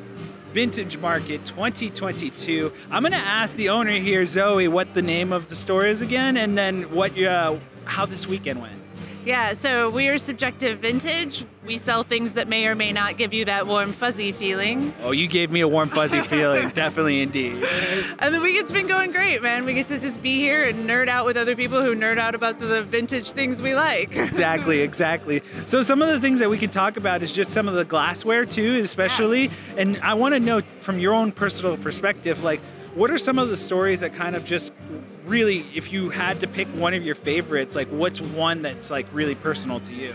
Vintage 0.52 0.98
Market 0.98 1.44
2022. 1.44 2.72
I'm 2.90 3.02
going 3.02 3.12
to 3.12 3.18
ask 3.18 3.54
the 3.56 3.68
owner 3.68 3.92
here, 3.98 4.24
Zoe, 4.24 4.66
what 4.66 4.94
the 4.94 5.02
name 5.02 5.32
of 5.32 5.48
the 5.48 5.56
store 5.56 5.84
is 5.84 6.00
again, 6.00 6.36
and 6.36 6.56
then 6.56 6.90
what 6.90 7.16
uh, 7.20 7.56
how 7.84 8.06
this 8.06 8.26
weekend 8.26 8.62
went. 8.62 8.83
Yeah, 9.24 9.54
so 9.54 9.88
we 9.88 10.08
are 10.08 10.18
Subjective 10.18 10.80
Vintage. 10.80 11.46
We 11.64 11.78
sell 11.78 12.02
things 12.02 12.34
that 12.34 12.46
may 12.46 12.66
or 12.66 12.74
may 12.74 12.92
not 12.92 13.16
give 13.16 13.32
you 13.32 13.46
that 13.46 13.66
warm, 13.66 13.92
fuzzy 13.92 14.32
feeling. 14.32 14.92
Oh, 15.02 15.12
you 15.12 15.26
gave 15.28 15.50
me 15.50 15.60
a 15.60 15.68
warm, 15.68 15.88
fuzzy 15.88 16.20
feeling. 16.20 16.68
Definitely, 16.74 17.22
indeed. 17.22 17.64
And 18.18 18.34
the 18.34 18.40
weekend's 18.40 18.70
been 18.70 18.86
going 18.86 19.12
great, 19.12 19.42
man. 19.42 19.64
We 19.64 19.72
get 19.72 19.88
to 19.88 19.98
just 19.98 20.20
be 20.20 20.36
here 20.36 20.64
and 20.64 20.86
nerd 20.86 21.08
out 21.08 21.24
with 21.24 21.38
other 21.38 21.56
people 21.56 21.80
who 21.80 21.94
nerd 21.96 22.18
out 22.18 22.34
about 22.34 22.58
the 22.58 22.82
vintage 22.82 23.32
things 23.32 23.62
we 23.62 23.74
like. 23.74 24.14
exactly, 24.16 24.80
exactly. 24.80 25.40
So 25.66 25.80
some 25.80 26.02
of 26.02 26.08
the 26.08 26.20
things 26.20 26.38
that 26.40 26.50
we 26.50 26.58
can 26.58 26.68
talk 26.68 26.98
about 26.98 27.22
is 27.22 27.32
just 27.32 27.50
some 27.50 27.66
of 27.66 27.74
the 27.74 27.84
glassware 27.86 28.44
too, 28.44 28.80
especially. 28.82 29.50
And 29.78 29.98
I 30.02 30.12
want 30.12 30.34
to 30.34 30.40
know 30.40 30.60
from 30.60 30.98
your 30.98 31.14
own 31.14 31.32
personal 31.32 31.78
perspective, 31.78 32.44
like 32.44 32.60
what 32.94 33.10
are 33.10 33.18
some 33.18 33.38
of 33.38 33.48
the 33.48 33.56
stories 33.56 34.00
that 34.00 34.14
kind 34.14 34.36
of 34.36 34.44
just 34.44 34.72
really, 35.26 35.66
if 35.74 35.92
you 35.92 36.10
had 36.10 36.40
to 36.40 36.46
pick 36.46 36.68
one 36.68 36.94
of 36.94 37.04
your 37.04 37.14
favorites, 37.14 37.74
like 37.74 37.88
what's 37.88 38.20
one 38.20 38.62
that's 38.62 38.90
like 38.90 39.06
really 39.12 39.34
personal 39.34 39.80
to 39.80 39.94
you? 39.94 40.14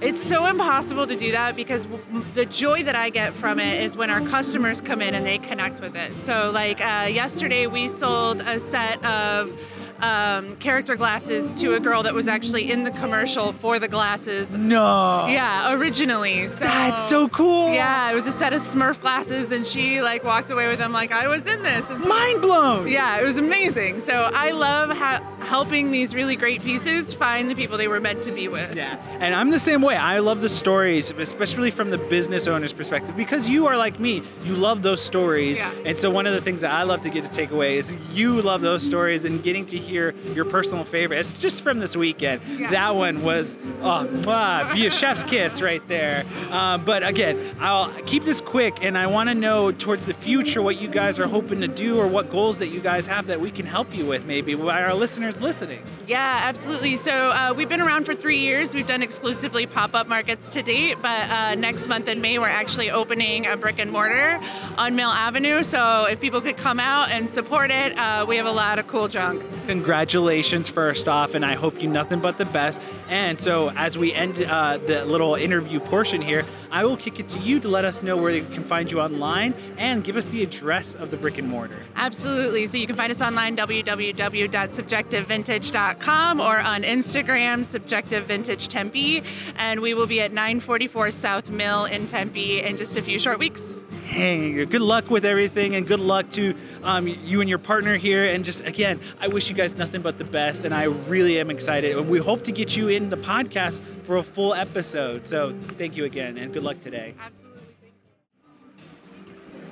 It's 0.00 0.22
so 0.22 0.46
impossible 0.46 1.06
to 1.06 1.16
do 1.16 1.32
that 1.32 1.56
because 1.56 1.86
the 2.34 2.44
joy 2.46 2.82
that 2.82 2.94
I 2.94 3.10
get 3.10 3.32
from 3.32 3.58
it 3.58 3.82
is 3.82 3.96
when 3.96 4.10
our 4.10 4.20
customers 4.20 4.80
come 4.80 5.00
in 5.00 5.14
and 5.14 5.24
they 5.24 5.38
connect 5.38 5.80
with 5.80 5.96
it. 5.96 6.14
So, 6.14 6.50
like 6.52 6.80
uh, 6.80 7.06
yesterday, 7.10 7.66
we 7.66 7.88
sold 7.88 8.40
a 8.42 8.58
set 8.60 9.02
of 9.04 9.58
um, 10.04 10.56
character 10.56 10.96
glasses 10.96 11.58
to 11.60 11.74
a 11.74 11.80
girl 11.80 12.02
that 12.02 12.14
was 12.14 12.28
actually 12.28 12.70
in 12.70 12.82
the 12.84 12.90
commercial 12.90 13.52
for 13.52 13.78
the 13.78 13.88
glasses. 13.88 14.54
No. 14.54 15.26
Yeah, 15.28 15.74
originally. 15.74 16.48
So 16.48 16.64
That's 16.64 17.08
so 17.08 17.28
cool. 17.28 17.72
Yeah, 17.72 18.10
it 18.10 18.14
was 18.14 18.26
a 18.26 18.32
set 18.32 18.52
of 18.52 18.60
Smurf 18.60 19.00
glasses, 19.00 19.50
and 19.50 19.66
she 19.66 20.02
like 20.02 20.22
walked 20.24 20.50
away 20.50 20.68
with 20.68 20.78
them 20.78 20.92
like 20.92 21.12
I 21.12 21.26
was 21.28 21.46
in 21.46 21.62
this. 21.62 21.86
So- 21.88 21.98
Mind 21.98 22.42
blown. 22.42 22.88
yeah, 22.88 23.18
it 23.20 23.24
was 23.24 23.38
amazing. 23.38 24.00
So 24.00 24.28
I 24.34 24.50
love 24.50 24.90
ha- 24.90 25.22
helping 25.40 25.90
these 25.90 26.14
really 26.14 26.36
great 26.36 26.62
pieces 26.62 27.14
find 27.14 27.50
the 27.50 27.54
people 27.54 27.78
they 27.78 27.88
were 27.88 28.00
meant 28.00 28.22
to 28.24 28.32
be 28.32 28.48
with. 28.48 28.74
Yeah, 28.76 28.98
and 29.20 29.34
I'm 29.34 29.50
the 29.50 29.58
same 29.58 29.80
way. 29.82 29.96
I 29.96 30.18
love 30.18 30.40
the 30.40 30.48
stories, 30.48 31.10
especially 31.10 31.70
from 31.70 31.90
the 31.90 31.98
business 31.98 32.46
owner's 32.46 32.72
perspective, 32.72 33.16
because 33.16 33.48
you 33.48 33.66
are 33.66 33.76
like 33.76 33.98
me. 34.00 34.22
You 34.44 34.54
love 34.54 34.82
those 34.82 35.00
stories, 35.00 35.58
Yeah. 35.58 35.70
and 35.86 35.98
so 35.98 36.10
one 36.10 36.26
of 36.26 36.34
the 36.34 36.40
things 36.40 36.60
that 36.62 36.72
I 36.72 36.82
love 36.82 37.00
to 37.02 37.10
get 37.10 37.24
to 37.24 37.30
take 37.30 37.50
away 37.50 37.78
is 37.78 37.94
you 38.12 38.40
love 38.42 38.60
those 38.60 38.82
stories 38.82 39.24
and 39.24 39.42
getting 39.42 39.64
to 39.66 39.78
hear 39.78 39.93
your 39.94 40.44
personal 40.44 40.84
favorite. 40.84 41.20
It's 41.20 41.32
just 41.32 41.62
from 41.62 41.78
this 41.78 41.96
weekend. 41.96 42.42
Yeah. 42.58 42.70
That 42.70 42.94
one 42.94 43.22
was 43.22 43.56
oh, 43.80 44.08
mwah, 44.10 44.74
be 44.74 44.86
a 44.86 44.90
chef's 44.90 45.24
kiss 45.24 45.62
right 45.62 45.86
there. 45.88 46.24
Um, 46.50 46.84
but 46.84 47.06
again, 47.06 47.38
I'll 47.60 47.90
keep 48.02 48.24
this 48.24 48.40
quick, 48.40 48.84
and 48.84 48.98
I 48.98 49.06
want 49.06 49.30
to 49.30 49.34
know 49.34 49.72
towards 49.72 50.06
the 50.06 50.14
future 50.14 50.60
what 50.60 50.80
you 50.80 50.88
guys 50.88 51.18
are 51.18 51.26
hoping 51.26 51.60
to 51.60 51.68
do, 51.68 51.98
or 51.98 52.06
what 52.06 52.30
goals 52.30 52.58
that 52.58 52.68
you 52.68 52.80
guys 52.80 53.06
have 53.06 53.28
that 53.28 53.40
we 53.40 53.50
can 53.50 53.66
help 53.66 53.94
you 53.96 54.04
with, 54.04 54.26
maybe 54.26 54.54
by 54.54 54.82
our 54.82 54.94
listeners 54.94 55.40
listening. 55.40 55.82
Yeah, 56.06 56.40
absolutely. 56.42 56.96
So 56.96 57.12
uh, 57.12 57.54
we've 57.56 57.68
been 57.68 57.80
around 57.80 58.04
for 58.04 58.14
three 58.14 58.40
years. 58.40 58.74
We've 58.74 58.86
done 58.86 59.02
exclusively 59.02 59.66
pop-up 59.66 60.08
markets 60.08 60.48
to 60.50 60.62
date, 60.62 60.96
but 61.00 61.30
uh, 61.30 61.54
next 61.54 61.86
month 61.86 62.08
in 62.08 62.20
May 62.20 62.38
we're 62.38 62.48
actually 62.48 62.90
opening 62.90 63.46
a 63.46 63.56
brick 63.56 63.78
and 63.78 63.90
mortar 63.90 64.40
on 64.76 64.96
Mill 64.96 65.10
Avenue. 65.10 65.62
So 65.62 66.06
if 66.06 66.20
people 66.20 66.40
could 66.40 66.56
come 66.56 66.80
out 66.80 67.10
and 67.10 67.28
support 67.28 67.70
it, 67.70 67.96
uh, 67.96 68.24
we 68.28 68.36
have 68.36 68.46
a 68.46 68.52
lot 68.52 68.78
of 68.78 68.86
cool 68.88 69.08
junk. 69.08 69.44
Congratulations 69.74 70.68
first 70.68 71.08
off, 71.08 71.34
and 71.34 71.44
I 71.44 71.54
hope 71.54 71.82
you 71.82 71.88
nothing 71.88 72.20
but 72.20 72.38
the 72.38 72.44
best. 72.44 72.80
And 73.08 73.40
so, 73.40 73.70
as 73.70 73.98
we 73.98 74.12
end 74.12 74.40
uh, 74.40 74.78
the 74.78 75.04
little 75.04 75.34
interview 75.34 75.80
portion 75.80 76.22
here, 76.22 76.46
I 76.70 76.84
will 76.84 76.96
kick 76.96 77.18
it 77.18 77.28
to 77.30 77.40
you 77.40 77.58
to 77.58 77.68
let 77.68 77.84
us 77.84 78.04
know 78.04 78.16
where 78.16 78.30
they 78.30 78.42
can 78.42 78.62
find 78.62 78.88
you 78.88 79.00
online 79.00 79.52
and 79.76 80.04
give 80.04 80.16
us 80.16 80.28
the 80.28 80.44
address 80.44 80.94
of 80.94 81.10
the 81.10 81.16
brick 81.16 81.38
and 81.38 81.48
mortar. 81.48 81.80
Absolutely. 81.96 82.66
So 82.66 82.78
you 82.78 82.86
can 82.86 82.94
find 82.94 83.10
us 83.10 83.20
online, 83.20 83.56
www.subjectivevintage.com 83.56 86.40
or 86.40 86.60
on 86.60 86.84
Instagram, 86.84 87.66
Subjective 87.66 88.26
Vintage 88.26 88.68
Tempe. 88.68 89.24
And 89.56 89.80
we 89.80 89.92
will 89.92 90.06
be 90.06 90.20
at 90.20 90.32
944 90.32 91.10
South 91.10 91.50
Mill 91.50 91.86
in 91.86 92.06
Tempe 92.06 92.62
in 92.62 92.76
just 92.76 92.96
a 92.96 93.02
few 93.02 93.18
short 93.18 93.40
weeks. 93.40 93.80
Hey, 94.14 94.64
good 94.64 94.80
luck 94.80 95.10
with 95.10 95.24
everything, 95.24 95.74
and 95.74 95.84
good 95.84 95.98
luck 95.98 96.30
to 96.30 96.54
um, 96.84 97.08
you 97.08 97.40
and 97.40 97.50
your 97.50 97.58
partner 97.58 97.96
here. 97.96 98.26
And 98.26 98.44
just 98.44 98.60
again, 98.60 99.00
I 99.20 99.26
wish 99.26 99.50
you 99.50 99.56
guys 99.56 99.74
nothing 99.74 100.02
but 100.02 100.18
the 100.18 100.24
best, 100.24 100.62
and 100.62 100.72
I 100.72 100.84
really 100.84 101.40
am 101.40 101.50
excited. 101.50 101.96
And 101.96 102.08
we 102.08 102.20
hope 102.20 102.44
to 102.44 102.52
get 102.52 102.76
you 102.76 102.86
in 102.86 103.10
the 103.10 103.16
podcast 103.16 103.80
for 104.04 104.18
a 104.18 104.22
full 104.22 104.54
episode. 104.54 105.26
So 105.26 105.52
thank 105.78 105.96
you 105.96 106.04
again, 106.04 106.38
and 106.38 106.52
good 106.52 106.62
luck 106.62 106.78
today. 106.78 107.14
Absolutely. 107.20 107.60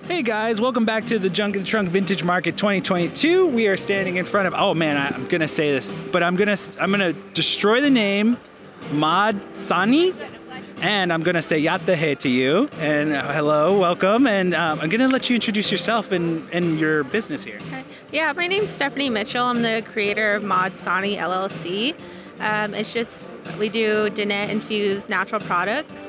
Hey 0.08 0.22
guys, 0.22 0.60
welcome 0.60 0.84
back 0.84 1.06
to 1.06 1.20
the 1.20 1.30
Junk 1.30 1.54
in 1.54 1.62
the 1.62 1.68
Trunk 1.68 1.90
Vintage 1.90 2.24
Market 2.24 2.56
2022. 2.56 3.46
We 3.46 3.68
are 3.68 3.76
standing 3.76 4.16
in 4.16 4.24
front 4.24 4.48
of. 4.48 4.54
Oh 4.56 4.74
man, 4.74 4.96
I, 4.96 5.14
I'm 5.14 5.28
gonna 5.28 5.46
say 5.46 5.70
this, 5.70 5.92
but 5.92 6.24
I'm 6.24 6.34
gonna 6.34 6.56
I'm 6.80 6.90
gonna 6.90 7.12
destroy 7.32 7.80
the 7.80 7.90
name, 7.90 8.36
Mod 8.90 9.40
Sani, 9.54 10.12
and 10.82 11.12
I'm 11.12 11.22
gonna 11.22 11.40
say 11.40 11.62
Yá'át'ééh 11.62 12.18
to 12.18 12.28
you. 12.28 12.68
And 12.80 13.12
uh, 13.12 13.32
hello, 13.32 13.78
welcome, 13.78 14.26
and 14.26 14.52
um, 14.52 14.80
I'm 14.80 14.90
gonna 14.90 15.08
let 15.08 15.30
you 15.30 15.36
introduce 15.36 15.70
yourself 15.70 16.10
and 16.10 16.46
and 16.52 16.78
your 16.78 17.04
business 17.04 17.44
here. 17.44 17.58
Yeah, 18.10 18.32
my 18.36 18.48
name's 18.48 18.70
Stephanie 18.70 19.08
Mitchell. 19.08 19.44
I'm 19.44 19.62
the 19.62 19.82
creator 19.86 20.34
of 20.34 20.42
Mod 20.42 20.76
Sani 20.76 21.16
LLC. 21.16 21.94
Um, 22.40 22.74
it's 22.74 22.92
just 22.92 23.26
we 23.58 23.68
do 23.68 24.10
Diné 24.10 24.48
infused 24.48 25.08
natural 25.08 25.40
products. 25.40 26.06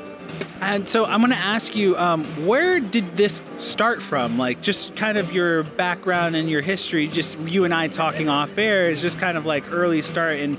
And 0.59 0.87
so 0.87 1.05
I'm 1.05 1.21
gonna 1.21 1.35
ask 1.35 1.75
you, 1.75 1.95
um, 1.97 2.23
where 2.47 2.79
did 2.79 3.15
this 3.15 3.43
start 3.59 4.01
from? 4.01 4.39
Like, 4.39 4.61
just 4.61 4.95
kind 4.95 5.19
of 5.19 5.33
your 5.33 5.63
background 5.63 6.35
and 6.35 6.49
your 6.49 6.61
history. 6.61 7.07
Just 7.07 7.37
you 7.39 7.63
and 7.63 7.73
I 7.73 7.89
talking 7.89 8.27
off 8.27 8.57
air 8.57 8.89
is 8.89 9.01
just 9.01 9.19
kind 9.19 9.37
of 9.37 9.45
like 9.45 9.71
early 9.71 10.01
start 10.01 10.39
and 10.39 10.57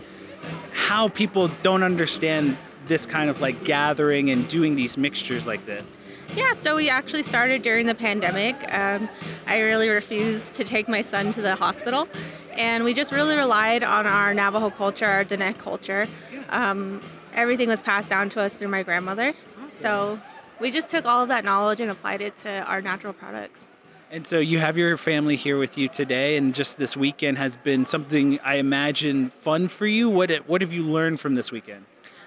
how 0.72 1.08
people 1.08 1.48
don't 1.62 1.82
understand 1.82 2.56
this 2.86 3.06
kind 3.06 3.30
of 3.30 3.40
like 3.40 3.64
gathering 3.64 4.30
and 4.30 4.46
doing 4.48 4.74
these 4.74 4.96
mixtures 4.96 5.46
like 5.46 5.64
this. 5.66 5.96
Yeah, 6.36 6.52
so 6.52 6.74
we 6.74 6.90
actually 6.90 7.22
started 7.22 7.62
during 7.62 7.86
the 7.86 7.94
pandemic. 7.94 8.56
Um, 8.74 9.08
I 9.46 9.60
really 9.60 9.88
refused 9.88 10.54
to 10.54 10.64
take 10.64 10.88
my 10.88 11.00
son 11.00 11.30
to 11.32 11.42
the 11.42 11.54
hospital, 11.54 12.08
and 12.52 12.82
we 12.82 12.92
just 12.92 13.12
really 13.12 13.36
relied 13.36 13.84
on 13.84 14.06
our 14.06 14.34
Navajo 14.34 14.70
culture, 14.70 15.06
our 15.06 15.24
Diné 15.24 15.56
culture. 15.56 16.06
Um, 16.48 17.00
everything 17.34 17.68
was 17.68 17.82
passed 17.82 18.08
down 18.08 18.30
to 18.30 18.40
us 18.40 18.56
through 18.56 18.68
my 18.68 18.82
grandmother. 18.82 19.34
So 19.70 20.18
we 20.60 20.70
just 20.70 20.88
took 20.88 21.04
all 21.04 21.22
of 21.22 21.28
that 21.28 21.44
knowledge 21.44 21.80
and 21.80 21.90
applied 21.90 22.20
it 22.20 22.36
to 22.38 22.64
our 22.64 22.80
natural 22.80 23.12
products. 23.12 23.64
And 24.10 24.26
so 24.26 24.38
you 24.38 24.58
have 24.58 24.76
your 24.76 24.96
family 24.96 25.36
here 25.36 25.58
with 25.58 25.76
you 25.78 25.88
today, 25.88 26.36
and 26.36 26.54
just 26.54 26.78
this 26.78 26.96
weekend 26.96 27.38
has 27.38 27.56
been 27.56 27.86
something 27.86 28.38
I 28.40 28.56
imagine 28.56 29.30
fun 29.30 29.68
for 29.68 29.86
you. 29.86 30.10
What 30.10 30.30
what 30.48 30.60
have 30.62 30.72
you 30.72 30.82
learned 30.82 31.20
from 31.20 31.34
this 31.34 31.52
weekend? 31.52 31.84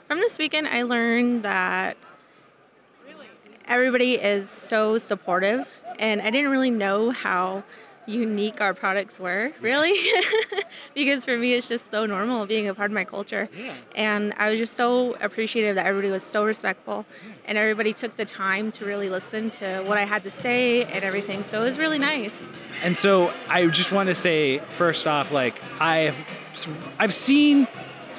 From 0.08 0.20
this 0.20 0.38
weekend, 0.38 0.68
I 0.68 0.84
learned 0.84 1.44
that 1.44 1.98
everybody 3.66 4.14
is 4.14 4.50
so 4.50 4.98
supportive, 4.98 5.68
and 6.00 6.22
I 6.22 6.30
didn't 6.30 6.50
really 6.50 6.72
know 6.72 7.12
how 7.12 7.64
unique 8.06 8.62
our 8.62 8.74
products 8.74 9.20
were, 9.20 9.52
really, 9.60 9.94
because 10.94 11.26
for 11.26 11.36
me, 11.38 11.56
it's 11.56 11.68
just 11.68 11.92
so 11.92 12.06
normal 12.06 12.46
being 12.46 12.70
a 12.70 12.74
part 12.74 12.90
of 12.90 12.96
my 12.96 13.04
culture. 13.04 13.50
Yeah. 13.54 13.74
And 13.98 14.34
I 14.38 14.50
was 14.50 14.60
just 14.60 14.76
so 14.76 15.16
appreciative 15.16 15.76
that 15.76 15.86
everybody 15.86 16.10
was 16.10 16.24
so 16.24 16.46
respectful, 16.46 17.06
and 17.44 17.58
everybody 17.58 17.92
took 17.92 18.16
the 18.16 18.24
time 18.24 18.72
to 18.72 18.86
really 18.86 19.10
listen 19.10 19.50
to 19.52 19.84
what 19.88 19.98
I 19.98 20.06
had 20.06 20.24
to 20.24 20.30
say 20.30 20.86
and 20.86 21.04
everything. 21.04 21.44
So 21.44 21.60
it 21.60 21.66
was 21.66 21.78
really 21.78 22.00
nice. 22.00 22.42
And 22.82 22.96
so 22.96 23.34
I 23.50 23.68
just 23.68 23.92
want 23.92 24.08
to 24.08 24.16
say 24.16 24.60
first 24.60 25.06
off, 25.06 25.34
like 25.34 25.62
I've 25.82 26.16
I've 26.98 27.14
seen 27.14 27.68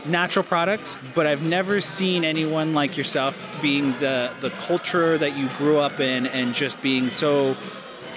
natural 0.07 0.45
products, 0.45 0.99
but 1.14 1.26
I've 1.26 1.43
never 1.43 1.81
seen 1.81 2.25
anyone 2.25 2.75
like 2.75 2.97
yourself 2.97 3.59
being 3.62 3.93
the 3.99 4.31
the 4.40 4.50
culture 4.50 5.19
that 5.19 5.37
you 5.37 5.49
grew 5.59 5.78
up 5.78 6.00
in 6.00 6.26
and 6.26 6.55
just 6.55 6.81
being 6.83 7.11
so 7.11 7.57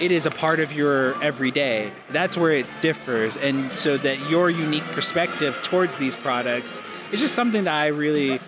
it 0.00 0.10
is 0.10 0.26
a 0.26 0.30
part 0.30 0.58
of 0.58 0.72
your 0.72 1.22
everyday. 1.22 1.92
That's 2.10 2.36
where 2.36 2.50
it 2.50 2.66
differs. 2.80 3.36
And 3.36 3.70
so 3.70 3.96
that 3.98 4.28
your 4.28 4.50
unique 4.50 4.82
perspective 4.84 5.56
towards 5.62 5.96
these 5.96 6.16
products 6.16 6.80
is 7.12 7.20
just 7.20 7.34
something 7.34 7.64
that 7.64 7.74
I 7.74 7.88
really 7.88 8.40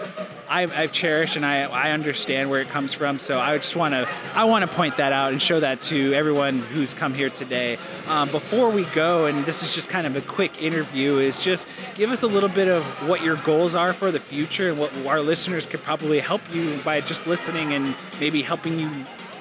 I've, 0.49 0.77
I've 0.77 0.93
cherished 0.93 1.37
and 1.37 1.45
I, 1.45 1.63
I 1.63 1.91
understand 1.93 2.51
where 2.51 2.61
it 2.61 2.69
comes 2.69 2.93
from. 2.93 3.19
So 3.19 3.41
I 3.41 3.57
just 3.57 3.77
want 3.77 3.95
to 3.95 4.09
I 4.35 4.45
want 4.45 4.69
to 4.69 4.75
point 4.75 4.97
that 4.99 5.13
out 5.13 5.33
and 5.33 5.41
show 5.41 5.61
that 5.61 5.81
to 5.83 6.13
everyone 6.15 6.59
who's 6.59 6.95
come 6.95 7.15
here 7.15 7.31
today. 7.31 7.79
Um, 8.09 8.31
before 8.31 8.71
we 8.71 8.85
go, 8.87 9.27
and 9.27 9.45
this 9.45 9.63
is 9.63 9.75
just 9.75 9.89
kind 9.89 10.07
of 10.07 10.17
a 10.17 10.21
quick 10.21 10.63
interview, 10.63 11.19
is 11.19 11.43
just 11.43 11.67
give 11.95 12.11
us 12.11 12.23
a 12.23 12.27
little 12.27 12.49
bit 12.49 12.69
of 12.69 12.85
what 13.09 13.23
your 13.23 13.37
goals 13.37 13.75
are 13.75 13.93
for 13.93 14.11
the 14.11 14.21
future 14.21 14.69
and 14.69 14.79
what 14.79 14.95
our 15.07 15.21
listeners 15.21 15.67
could 15.67 15.83
probably 15.83 16.21
help 16.21 16.43
you 16.53 16.79
by 16.85 17.01
just 17.01 17.27
listening 17.27 17.73
and 17.73 17.95
maybe 18.21 18.43
helping 18.43 18.79
you 18.79 18.91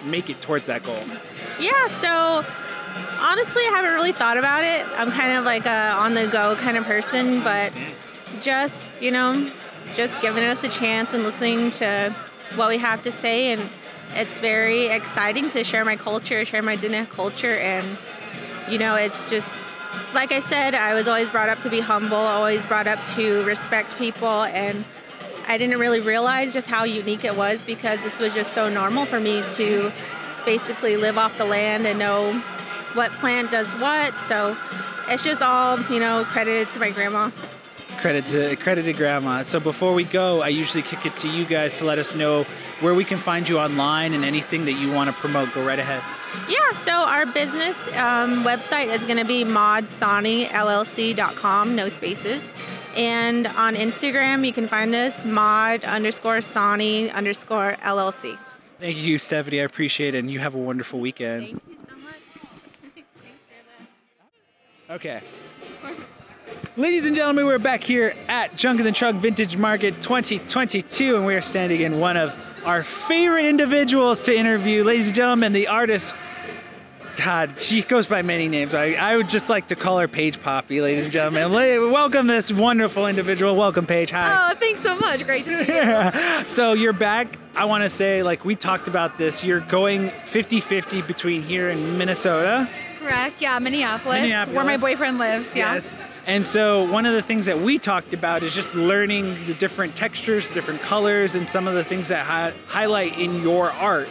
make 0.05 0.29
it 0.29 0.41
towards 0.41 0.65
that 0.65 0.83
goal. 0.83 1.03
Yeah, 1.59 1.87
so 1.87 2.43
honestly, 3.19 3.63
I 3.63 3.71
haven't 3.71 3.93
really 3.93 4.11
thought 4.11 4.37
about 4.37 4.63
it. 4.63 4.85
I'm 4.97 5.11
kind 5.11 5.37
of 5.37 5.45
like 5.45 5.65
a 5.65 5.91
on 5.91 6.13
the 6.13 6.27
go 6.27 6.55
kind 6.55 6.77
of 6.77 6.85
person, 6.85 7.43
but 7.43 7.73
just, 8.43 9.01
you 9.01 9.09
know, 9.09 9.49
just 9.95 10.21
giving 10.21 10.43
us 10.43 10.63
a 10.63 10.69
chance 10.69 11.13
and 11.13 11.23
listening 11.23 11.71
to 11.71 12.13
what 12.55 12.69
we 12.69 12.77
have 12.77 13.01
to 13.03 13.11
say. 13.11 13.51
And 13.51 13.61
it's 14.15 14.39
very 14.39 14.87
exciting 14.87 15.49
to 15.51 15.63
share 15.63 15.85
my 15.85 15.95
culture, 15.95 16.45
share 16.45 16.61
my 16.61 16.77
Diné 16.77 17.09
culture. 17.09 17.55
And, 17.55 17.85
you 18.69 18.77
know, 18.77 18.95
it's 18.95 19.29
just, 19.29 19.77
like 20.13 20.31
I 20.31 20.39
said, 20.39 20.75
I 20.75 20.93
was 20.93 21.07
always 21.07 21.29
brought 21.29 21.49
up 21.49 21.59
to 21.61 21.69
be 21.69 21.79
humble, 21.79 22.17
always 22.17 22.63
brought 22.65 22.87
up 22.87 23.03
to 23.15 23.43
respect 23.45 23.97
people. 23.97 24.43
And 24.43 24.83
I 25.47 25.57
didn't 25.57 25.79
really 25.79 25.99
realize 25.99 26.53
just 26.53 26.67
how 26.67 26.83
unique 26.83 27.25
it 27.25 27.35
was 27.35 27.63
because 27.63 28.01
this 28.03 28.19
was 28.19 28.33
just 28.33 28.53
so 28.53 28.69
normal 28.69 29.05
for 29.05 29.19
me 29.19 29.43
to 29.55 29.91
basically 30.45 30.97
live 30.97 31.17
off 31.17 31.37
the 31.37 31.45
land 31.45 31.87
and 31.87 31.97
know 31.97 32.33
what 32.93 33.11
plant 33.13 33.51
does 33.51 33.71
what. 33.73 34.17
So 34.17 34.57
it's 35.07 35.23
just 35.23 35.41
all, 35.41 35.79
you 35.83 35.99
know, 35.99 36.25
credited 36.25 36.71
to 36.71 36.79
my 36.79 36.91
grandma. 36.91 37.31
Credit 38.03 38.25
to 38.25 38.55
credit 38.57 38.83
to 38.83 38.91
grandma. 38.91 39.43
So 39.43 39.61
before 39.61 39.93
we 39.93 40.03
go, 40.03 40.41
I 40.41 40.49
usually 40.49 40.83
kick 40.83 41.05
it 41.05 41.15
to 41.15 41.29
you 41.29 41.45
guys 41.45 41.77
to 41.77 41.85
let 41.85 41.99
us 41.99 42.13
know 42.13 42.43
where 42.81 42.93
we 42.93 43.05
can 43.05 43.17
find 43.17 43.47
you 43.47 43.59
online 43.59 44.13
and 44.13 44.25
anything 44.25 44.65
that 44.65 44.73
you 44.73 44.91
want 44.91 45.09
to 45.09 45.15
promote. 45.15 45.53
Go 45.53 45.65
right 45.65 45.79
ahead. 45.79 46.03
Yeah, 46.49 46.73
so 46.73 46.91
our 46.91 47.25
business 47.25 47.87
um, 47.93 48.43
website 48.43 48.87
is 48.87 49.05
going 49.05 49.19
to 49.19 49.25
be 49.25 49.45
modsanillc.com, 49.45 51.75
no 51.77 51.87
spaces. 51.87 52.43
And 52.97 53.47
on 53.47 53.75
Instagram, 53.75 54.45
you 54.45 54.51
can 54.51 54.67
find 54.67 54.93
us 54.93 55.23
mod 55.23 55.85
underscore 55.85 56.41
Sani 56.41 57.09
underscore 57.09 57.77
LLC. 57.83 58.37
Thank 58.81 58.97
you, 58.97 59.17
Stephanie. 59.17 59.61
I 59.61 59.63
appreciate 59.63 60.13
it, 60.13 60.17
and 60.17 60.29
you 60.29 60.39
have 60.39 60.55
a 60.55 60.59
wonderful 60.59 60.99
weekend. 60.99 61.45
Thank 61.45 61.63
you 61.69 61.77
so 61.87 61.95
much. 62.03 62.15
Okay. 64.89 65.21
Ladies 66.75 67.05
and 67.05 67.15
gentlemen, 67.15 67.45
we're 67.45 67.59
back 67.59 67.83
here 67.83 68.15
at 68.27 68.55
Junk 68.55 68.79
in 68.79 68.85
the 68.85 68.91
Trunk 68.91 69.21
Vintage 69.21 69.57
Market 69.57 70.01
2022, 70.01 71.15
and 71.15 71.23
we 71.23 71.35
are 71.35 71.41
standing 71.41 71.81
in 71.81 71.99
one 71.99 72.17
of 72.17 72.35
our 72.65 72.81
favorite 72.81 73.45
individuals 73.45 74.23
to 74.23 74.35
interview. 74.35 74.83
Ladies 74.83 75.05
and 75.05 75.15
gentlemen, 75.15 75.53
the 75.53 75.67
artist. 75.67 76.15
God, 77.15 77.51
she 77.61 77.83
goes 77.83 78.07
by 78.07 78.23
many 78.23 78.47
names. 78.47 78.73
I, 78.73 78.93
I 78.93 79.15
would 79.17 79.29
just 79.29 79.51
like 79.51 79.67
to 79.67 79.75
call 79.75 79.99
her 79.99 80.07
Paige 80.07 80.41
Poppe, 80.41 80.81
ladies 80.81 81.03
and 81.03 81.13
gentlemen. 81.13 81.51
Welcome 81.91 82.25
this 82.25 82.51
wonderful 82.51 83.05
individual. 83.05 83.55
Welcome, 83.55 83.85
Paige. 83.85 84.09
Hi. 84.09 84.49
Oh, 84.51 84.55
thanks 84.55 84.81
so 84.81 84.95
much. 84.95 85.23
Great 85.27 85.45
to 85.45 85.63
see 85.63 85.75
you. 85.75 86.47
so 86.49 86.73
you're 86.73 86.91
back. 86.91 87.37
I 87.55 87.65
want 87.65 87.83
to 87.83 87.89
say, 87.89 88.23
like 88.23 88.45
we 88.45 88.55
talked 88.55 88.87
about 88.87 89.19
this, 89.19 89.43
you're 89.43 89.59
going 89.59 90.09
50-50 90.25 91.05
between 91.05 91.43
here 91.43 91.69
and 91.69 91.99
Minnesota. 91.99 92.67
Correct. 92.99 93.39
Yeah, 93.43 93.59
Minneapolis, 93.59 94.21
Minneapolis. 94.21 94.55
where 94.55 94.65
my 94.65 94.77
boyfriend 94.77 95.19
lives. 95.19 95.55
Yeah. 95.55 95.75
Yes. 95.75 95.93
And 96.25 96.45
so 96.45 96.89
one 96.89 97.05
of 97.05 97.13
the 97.13 97.21
things 97.21 97.47
that 97.47 97.59
we 97.59 97.77
talked 97.77 98.13
about 98.13 98.43
is 98.43 98.55
just 98.55 98.73
learning 98.73 99.45
the 99.45 99.53
different 99.53 99.95
textures, 99.95 100.47
the 100.47 100.53
different 100.53 100.81
colors, 100.81 101.35
and 101.35 101.47
some 101.49 101.67
of 101.67 101.73
the 101.73 101.83
things 101.83 102.07
that 102.07 102.25
hi- 102.25 102.53
highlight 102.67 103.19
in 103.19 103.41
your 103.41 103.71
art. 103.71 104.07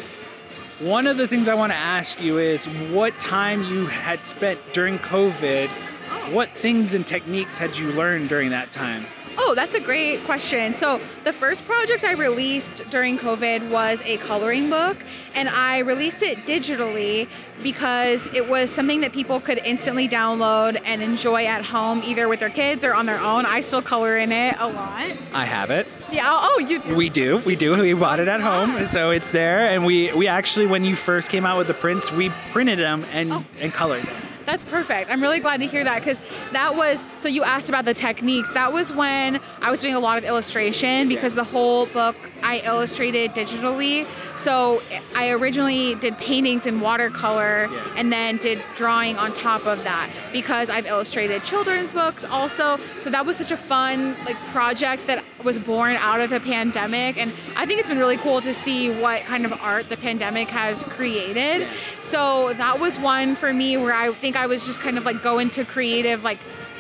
One 0.79 1.07
of 1.07 1.16
the 1.16 1.27
things 1.27 1.48
I 1.48 1.55
want 1.55 1.72
to 1.72 1.79
ask 1.79 2.20
you 2.20 2.38
is 2.38 2.66
what 2.66 3.18
time 3.18 3.62
you 3.62 3.87
had 3.87 4.25
spent 4.25 4.61
during 4.72 4.98
COVID. 4.98 5.70
Oh. 6.11 6.35
What 6.35 6.51
things 6.51 6.92
and 6.92 7.07
techniques 7.07 7.57
had 7.57 7.79
you 7.79 7.92
learned 7.92 8.29
during 8.29 8.51
that 8.51 8.72
time? 8.72 9.07
Oh, 9.38 9.55
that's 9.55 9.75
a 9.75 9.81
great 9.81 10.23
question. 10.25 10.75
So, 10.75 11.01
the 11.25 11.33
first 11.33 11.64
project 11.64 12.05
I 12.05 12.12
released 12.12 12.83
during 12.90 13.16
COVID 13.18 13.71
was 13.71 14.03
a 14.05 14.18
coloring 14.18 14.68
book, 14.68 14.97
and 15.35 15.49
I 15.49 15.79
released 15.81 16.23
it 16.23 16.38
digitally 16.47 17.29
because 17.62 18.27
it 18.35 18.49
was 18.49 18.71
something 18.71 19.01
that 19.01 19.12
people 19.12 19.40
could 19.40 19.59
instantly 19.64 20.09
download 20.09 20.81
and 20.85 21.03
enjoy 21.03 21.47
at 21.47 21.64
home, 21.64 22.03
either 22.05 22.29
with 22.29 22.40
their 22.40 22.51
kids 22.51 22.85
or 22.85 22.95
on 22.95 23.07
their 23.07 23.21
own. 23.21 23.47
I 23.47 23.61
still 23.61 23.83
color 23.83 24.18
in 24.18 24.33
it 24.33 24.57
a 24.59 24.68
lot. 24.68 25.11
I 25.33 25.45
have 25.45 25.71
it. 25.71 25.87
Yeah. 26.11 26.25
Oh, 26.27 26.57
oh 26.57 26.59
you 26.61 26.79
do. 26.79 26.95
We 26.95 27.09
do. 27.09 27.38
We 27.38 27.57
do. 27.57 27.81
We 27.81 27.95
bought 27.95 28.21
it 28.21 28.29
at 28.29 28.40
home, 28.40 28.77
ah. 28.79 28.87
so 28.87 29.11
it's 29.11 29.31
there. 29.31 29.68
And 29.68 29.87
we 29.87 30.12
we 30.12 30.29
actually, 30.29 30.66
when 30.66 30.85
you 30.85 30.95
first 30.97 31.31
came 31.31 31.47
out 31.47 31.57
with 31.57 31.68
the 31.68 31.75
prints, 31.75 32.12
we 32.12 32.31
printed 32.53 32.79
them 32.79 33.05
and 33.12 33.33
Oh. 33.33 33.45
and 33.61 33.73
colored 33.73 34.05
them. 34.05 34.32
That's 34.44 34.64
perfect. 34.64 35.11
I'm 35.11 35.22
really 35.22 35.40
glad 35.40 35.61
to 35.61 35.66
hear 35.66 35.85
that 35.85 36.00
because 36.00 36.20
that 36.52 36.74
was 36.74 37.05
so 37.18 37.28
you 37.28 37.42
asked 37.42 37.68
about 37.68 37.85
the 37.85 37.94
techniques. 37.94 38.52
That 38.52 38.72
was 38.72 38.92
when 38.92 39.40
I 39.61 39.70
was 39.70 39.81
doing 39.81 39.94
a 39.94 40.00
lot 40.00 40.18
of 40.18 40.24
illustration 40.24 41.09
because 41.09 41.35
the 41.35 41.44
whole 41.44 41.87
book 41.87 42.16
I 42.53 42.59
illustrated 42.67 43.33
digitally. 43.33 44.07
So 44.37 44.83
I 45.15 45.31
originally 45.31 45.95
did 45.95 46.19
paintings 46.19 46.67
in 46.67 46.83
watercolor 46.83 47.71
and 47.97 48.12
then 48.12 48.37
did 48.37 48.62
drawing 48.77 49.17
on 49.17 49.33
top 49.33 49.65
of 49.65 49.83
that 49.85 50.11
because 50.35 50.69
I've 50.69 50.85
illustrated 50.85 51.45
children's 51.45 51.95
books 51.95 52.25
also. 52.25 52.79
So 52.99 53.09
that 53.09 53.25
was 53.25 53.38
such 53.38 53.53
a 53.53 53.57
fun 53.57 54.15
like 54.27 54.37
project 54.49 55.07
that 55.07 55.25
was 55.43 55.59
born 55.59 55.97
out 55.97 56.21
of 56.21 56.29
the 56.29 56.41
pandemic 56.41 57.17
and 57.17 57.33
I 57.57 57.65
think 57.65 57.81
it's 57.81 57.88
been 57.88 57.99
really 57.99 58.19
cool 58.19 58.43
to 58.43 58.53
see 58.53 58.91
what 59.01 59.23
kind 59.23 59.47
of 59.47 59.53
art 59.55 59.88
the 59.88 59.97
pandemic 59.97 60.49
has 60.49 60.85
created. 60.85 61.67
So 62.03 62.53
that 62.55 62.79
was 62.79 62.99
one 62.99 63.35
for 63.35 63.55
me 63.55 63.79
where 63.79 63.95
I 63.95 64.12
think 64.12 64.37
I 64.37 64.47
was 64.47 64.67
just 64.67 64.81
kind 64.81 64.99
of 64.99 65.07
like 65.07 65.23
go 65.23 65.38
into 65.38 65.65
creative 65.65 66.23
like 66.23 66.38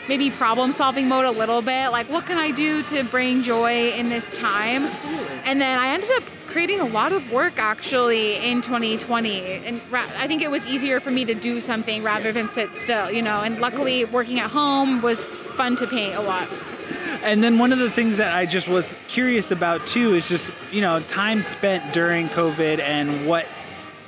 maybe 0.08 0.30
problem 0.30 0.72
solving 0.72 1.08
mode 1.08 1.24
a 1.24 1.30
little 1.30 1.62
bit 1.62 1.90
like 1.90 2.08
what 2.10 2.26
can 2.26 2.38
I 2.38 2.50
do 2.50 2.82
to 2.84 3.04
bring 3.04 3.42
joy 3.42 3.90
in 3.90 4.08
this 4.08 4.30
time? 4.30 4.84
And 5.44 5.60
then 5.60 5.78
I 5.78 5.88
ended 5.88 6.10
up 6.12 6.24
creating 6.46 6.80
a 6.80 6.86
lot 6.86 7.12
of 7.12 7.30
work 7.32 7.54
actually 7.58 8.36
in 8.36 8.60
2020 8.60 9.40
and 9.40 9.80
ra- 9.90 10.04
I 10.18 10.26
think 10.26 10.42
it 10.42 10.50
was 10.50 10.66
easier 10.66 11.00
for 11.00 11.10
me 11.10 11.24
to 11.24 11.34
do 11.34 11.60
something 11.60 12.02
rather 12.02 12.32
than 12.32 12.48
sit 12.48 12.74
still, 12.74 13.10
you 13.10 13.22
know. 13.22 13.40
And 13.40 13.58
luckily 13.58 14.04
working 14.04 14.38
at 14.38 14.50
home 14.50 15.00
was 15.02 15.28
fun 15.28 15.76
to 15.76 15.86
paint 15.86 16.14
a 16.14 16.20
lot. 16.20 16.48
And 17.22 17.42
then 17.42 17.58
one 17.58 17.72
of 17.72 17.78
the 17.78 17.90
things 17.90 18.16
that 18.16 18.34
I 18.34 18.46
just 18.46 18.68
was 18.68 18.96
curious 19.08 19.50
about 19.50 19.86
too 19.86 20.14
is 20.14 20.28
just 20.28 20.50
you 20.70 20.80
know 20.80 21.00
time 21.00 21.42
spent 21.42 21.92
during 21.94 22.28
COVID 22.28 22.80
and 22.80 23.26
what 23.26 23.46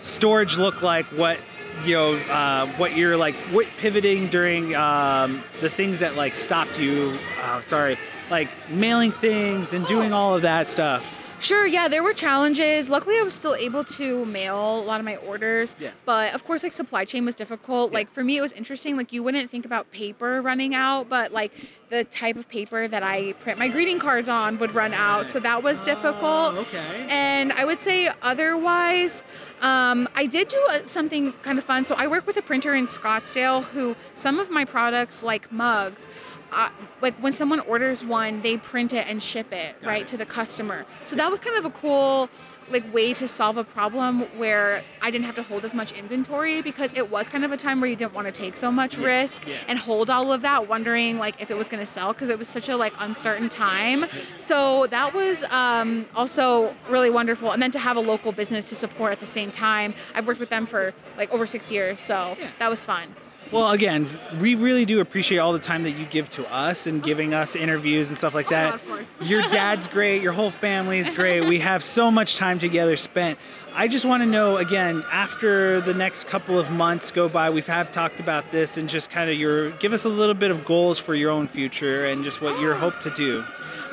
storage 0.01 0.59
looked 0.59 0.83
like, 0.83 1.07
what 1.07 1.39
you 1.85 1.95
know, 1.95 2.15
uh, 2.15 2.67
what 2.77 2.97
you're 2.97 3.17
like, 3.17 3.35
what 3.53 3.67
pivoting 3.79 4.29
during 4.29 4.75
um, 4.75 5.43
the 5.61 5.69
things 5.69 6.01
that 6.01 6.17
like 6.17 6.37
stopped 6.37 6.79
you. 6.79 7.17
Uh, 7.43 7.61
sorry, 7.61 7.99
like 8.31 8.49
mailing 8.71 9.13
things 9.13 9.73
and 9.73 9.87
doing 9.87 10.13
all 10.13 10.35
of 10.35 10.43
that 10.43 10.69
stuff. 10.69 11.05
Sure, 11.45 11.67
yeah, 11.67 11.89
there 11.89 12.03
were 12.03 12.15
challenges. 12.15 12.89
Luckily, 12.89 13.19
I 13.19 13.23
was 13.23 13.35
still 13.35 13.55
able 13.55 13.85
to 13.85 14.25
mail 14.25 14.79
a 14.79 14.81
lot 14.81 14.99
of 14.99 15.05
my 15.05 15.17
orders. 15.17 15.77
Yeah. 15.79 15.91
But 16.07 16.33
of 16.33 16.47
course, 16.47 16.63
like 16.63 16.73
supply 16.73 17.05
chain 17.05 17.27
was 17.27 17.35
difficult. 17.35 17.93
Like 17.93 18.11
for 18.11 18.25
me, 18.25 18.39
it 18.39 18.41
was 18.41 18.53
interesting. 18.53 18.97
Like 18.97 19.13
you 19.13 19.23
wouldn't 19.23 19.51
think 19.51 19.67
about 19.67 19.91
paper 19.91 20.41
running 20.41 20.75
out, 20.75 21.11
but 21.11 21.33
like 21.33 21.53
the 21.91 22.05
type 22.05 22.37
of 22.37 22.49
paper 22.49 22.89
that 22.89 23.03
I 23.03 23.35
print 23.35 23.59
my 23.59 23.69
greeting 23.69 23.99
cards 23.99 24.27
on 24.27 24.59
would 24.59 24.75
run 24.75 24.95
out. 24.95 25.27
So 25.27 25.39
that 25.41 25.63
was 25.63 25.83
difficult. 25.83 26.55
okay. 26.55 27.07
And 27.11 27.53
I 27.53 27.67
would 27.67 27.79
say 27.79 28.09
otherwise, 28.23 29.23
um, 29.61 30.09
I 30.15 30.25
did 30.25 30.49
do 30.49 30.67
a, 30.71 30.87
something 30.87 31.35
kind 31.43 31.59
of 31.59 31.65
fun. 31.65 31.85
So 31.85 31.95
I 31.99 32.07
work 32.07 32.27
with 32.27 32.39
a 32.39 32.43
printer 32.43 32.75
in 32.75 32.87
Scottsdale 32.87 33.65
who 33.65 33.97
some 34.15 34.39
of 34.39 34.51
my 34.51 34.65
products, 34.65 35.23
like 35.23 35.53
mugs, 35.53 36.09
uh, 36.53 36.71
like 37.01 37.15
when 37.17 37.33
someone 37.33 37.61
orders 37.61 38.05
one, 38.05 38.43
they 38.43 38.57
print 38.57 38.93
it 38.93 39.07
and 39.09 39.23
ship 39.23 39.53
it 39.53 39.77
right 39.85 40.07
to 40.09 40.17
the 40.17 40.27
customer. 40.27 40.85
So 41.05 41.17
that 41.17 41.31
was 41.31 41.41
kind 41.41 41.57
of 41.57 41.65
a 41.65 41.71
cool 41.71 42.29
like 42.71 42.95
way 42.95 43.13
to 43.13 43.29
solve 43.29 43.57
a 43.57 43.65
problem 43.65 44.23
where 44.39 44.83
I 45.03 45.11
didn't 45.11 45.27
have 45.27 45.35
to 45.35 45.43
hold 45.43 45.67
as 45.67 45.75
much 45.75 45.93
inventory 45.93 46.63
because 46.63 46.93
it 46.95 47.11
was 47.11 47.29
kind 47.29 47.45
of 47.45 47.53
a 47.53 47.59
time 47.59 47.81
where 47.81 47.91
you 47.91 47.97
didn't 47.97 48.15
want 48.15 48.27
to 48.27 48.33
take 48.33 48.57
so 48.57 48.71
much 48.73 48.97
risk 48.97 49.47
and 49.69 49.79
hold 49.79 50.09
all 50.09 50.33
of 50.33 50.41
that 50.43 50.69
wondering 50.69 51.19
like 51.19 51.41
if 51.43 51.51
it 51.51 51.57
was 51.57 51.69
going 51.69 51.81
to 51.81 51.87
sell 51.87 52.13
because 52.13 52.31
it 52.31 52.39
was 52.39 52.49
such 52.49 52.69
a 52.69 52.77
like 52.77 52.95
uncertain 53.01 53.49
time. 53.51 54.07
So 54.39 54.87
that 54.87 55.13
was 55.15 55.45
um, 55.51 56.07
also 56.15 56.75
really 56.89 57.11
wonderful 57.11 57.51
and 57.53 57.63
then 57.63 57.71
to 57.73 57.79
have 57.79 57.97
a 57.97 58.01
local 58.01 58.33
business 58.33 58.69
to 58.71 58.75
support 58.75 59.13
at 59.13 59.21
the 59.21 59.27
same 59.27 59.51
time. 59.51 59.95
I've 60.15 60.27
worked 60.27 60.41
with 60.41 60.49
them 60.51 60.65
for 60.67 60.95
like 61.19 61.31
over 61.33 61.47
6 61.47 61.71
years, 61.71 62.01
so 62.01 62.37
that 62.59 62.71
was 62.71 62.85
fun. 62.85 63.15
Well, 63.53 63.71
again, 63.71 64.09
we 64.41 64.55
really 64.55 64.85
do 64.85 65.01
appreciate 65.01 65.39
all 65.39 65.53
the 65.53 65.59
time 65.59 65.85
that 65.85 65.93
you 65.93 66.07
give 66.07 66.29
to 66.31 66.53
us 66.53 66.87
and 66.87 67.03
giving 67.03 67.35
us 67.35 67.55
interviews 67.55 68.09
and 68.09 68.19
stuff 68.19 68.35
like 68.35 68.47
oh, 68.49 68.51
that. 68.51 68.73
Oh, 68.73 68.75
of 68.75 68.87
course. 68.87 69.09
Your 69.29 69.43
dad's 69.43 69.87
great. 69.87 70.23
Your 70.23 70.33
whole 70.33 70.51
family 70.51 70.99
is 70.99 71.11
great. 71.11 71.45
We 71.45 71.61
have 71.61 71.85
so 71.85 72.11
much 72.11 72.37
time 72.37 72.59
together 72.59 72.97
spent. 72.97 73.39
I 73.75 73.89
just 73.89 74.05
want 74.05 74.23
to 74.23 74.29
know 74.29 74.57
again, 74.57 75.05
after 75.11 75.81
the 75.81 75.95
next 75.95 76.27
couple 76.27 76.59
of 76.59 76.71
months 76.71 77.11
go 77.11 77.29
by, 77.29 77.51
we 77.51 77.61
have 77.63 77.93
talked 77.93 78.21
about 78.21 78.51
this 78.51 78.77
and 78.77 78.89
just 78.89 79.11
kind 79.11 79.29
of 79.29 79.37
your 79.37 79.71
give 79.73 79.93
us 79.93 80.05
a 80.05 80.09
little 80.09 80.35
bit 80.35 80.51
of 80.51 80.65
goals 80.65 80.99
for 80.99 81.15
your 81.15 81.31
own 81.31 81.49
future 81.49 82.07
and 82.07 82.25
just 82.25 82.41
what 82.41 82.59
you 82.61 82.73
hope 82.73 83.01
to 83.01 83.11
do. 83.11 83.45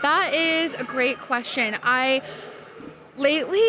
That 0.02 0.34
is 0.34 0.76
a 0.76 0.84
great 0.84 1.20
question. 1.20 1.78
I 1.84 2.22
lately, 3.18 3.62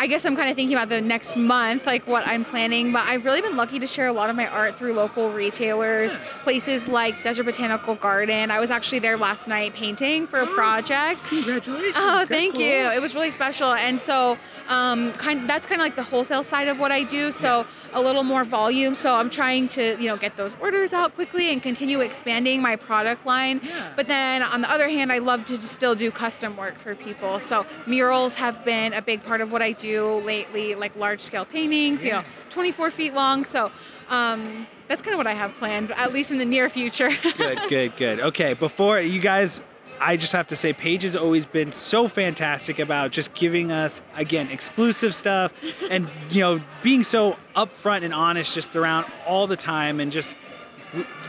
I 0.00 0.06
guess 0.06 0.24
I'm 0.24 0.34
kind 0.34 0.48
of 0.48 0.56
thinking 0.56 0.74
about 0.74 0.88
the 0.88 1.02
next 1.02 1.36
month, 1.36 1.84
like 1.84 2.06
what 2.06 2.26
I'm 2.26 2.42
planning, 2.42 2.90
but 2.90 3.02
I've 3.02 3.26
really 3.26 3.42
been 3.42 3.54
lucky 3.54 3.78
to 3.80 3.86
share 3.86 4.06
a 4.06 4.12
lot 4.12 4.30
of 4.30 4.34
my 4.34 4.46
art 4.46 4.78
through 4.78 4.94
local 4.94 5.30
retailers, 5.30 6.16
places 6.42 6.88
like 6.88 7.22
Desert 7.22 7.44
Botanical 7.44 7.96
Garden. 7.96 8.50
I 8.50 8.60
was 8.60 8.70
actually 8.70 9.00
there 9.00 9.18
last 9.18 9.46
night 9.46 9.74
painting 9.74 10.26
for 10.26 10.38
a 10.38 10.46
project. 10.46 11.22
Congratulations. 11.24 11.96
Oh, 11.98 12.24
thank 12.24 12.58
you. 12.58 12.64
It 12.64 13.02
was 13.02 13.14
really 13.14 13.30
special, 13.30 13.74
and 13.74 14.00
so 14.00 14.38
um, 14.70 15.12
kind 15.12 15.46
that's 15.46 15.66
kind 15.66 15.82
of 15.82 15.84
like 15.84 15.96
the 15.96 16.02
wholesale 16.02 16.44
side 16.44 16.68
of 16.68 16.80
what 16.80 16.90
I 16.90 17.04
do. 17.04 17.30
So 17.30 17.66
a 17.92 18.00
little 18.00 18.22
more 18.22 18.42
volume. 18.42 18.94
So 18.94 19.14
I'm 19.14 19.28
trying 19.28 19.68
to 19.68 20.00
you 20.00 20.08
know 20.08 20.16
get 20.16 20.34
those 20.34 20.56
orders 20.62 20.94
out 20.94 21.14
quickly 21.14 21.52
and 21.52 21.62
continue 21.62 22.00
expanding 22.00 22.62
my 22.62 22.74
product 22.74 23.26
line. 23.26 23.60
But 23.96 24.08
then 24.08 24.42
on 24.42 24.62
the 24.62 24.70
other 24.70 24.88
hand, 24.88 25.12
I 25.12 25.18
love 25.18 25.44
to 25.44 25.56
just 25.56 25.72
still 25.72 25.94
do 25.94 26.10
custom 26.10 26.56
work 26.56 26.78
for 26.78 26.94
people. 26.94 27.38
So 27.38 27.66
murals 27.86 28.36
have 28.36 28.64
been 28.64 28.94
a 28.94 29.02
big 29.02 29.22
part 29.22 29.42
of 29.42 29.52
what 29.52 29.60
I 29.60 29.72
do 29.72 29.89
lately, 29.98 30.74
like 30.74 30.94
large 30.96 31.20
scale 31.20 31.44
paintings. 31.44 32.04
You 32.04 32.12
know, 32.12 32.24
24 32.50 32.90
feet 32.90 33.14
long. 33.14 33.44
So. 33.44 33.70
Um, 34.08 34.66
that's 34.88 35.02
kind 35.02 35.14
of 35.14 35.18
what 35.18 35.28
I 35.28 35.34
have 35.34 35.54
planned, 35.54 35.92
at 35.92 36.12
least 36.12 36.32
in 36.32 36.38
the 36.38 36.44
near 36.44 36.68
future. 36.68 37.10
good, 37.38 37.60
good, 37.68 37.96
good. 37.96 38.18
Okay, 38.18 38.54
before 38.54 38.98
you 38.98 39.20
guys, 39.20 39.62
I 40.00 40.16
just 40.16 40.32
have 40.32 40.48
to 40.48 40.56
say, 40.56 40.72
Paige 40.72 41.02
has 41.02 41.14
always 41.14 41.46
been 41.46 41.70
so 41.70 42.08
fantastic 42.08 42.78
about 42.78 43.12
just 43.12 43.32
giving 43.34 43.70
us 43.70 44.00
again 44.16 44.48
exclusive 44.50 45.14
stuff, 45.14 45.52
and 45.90 46.08
you 46.30 46.40
know, 46.40 46.60
being 46.82 47.04
so 47.04 47.36
upfront 47.54 48.02
and 48.02 48.12
honest 48.12 48.54
just 48.54 48.74
around 48.74 49.06
all 49.26 49.46
the 49.46 49.56
time, 49.56 50.00
and 50.00 50.10
just 50.10 50.34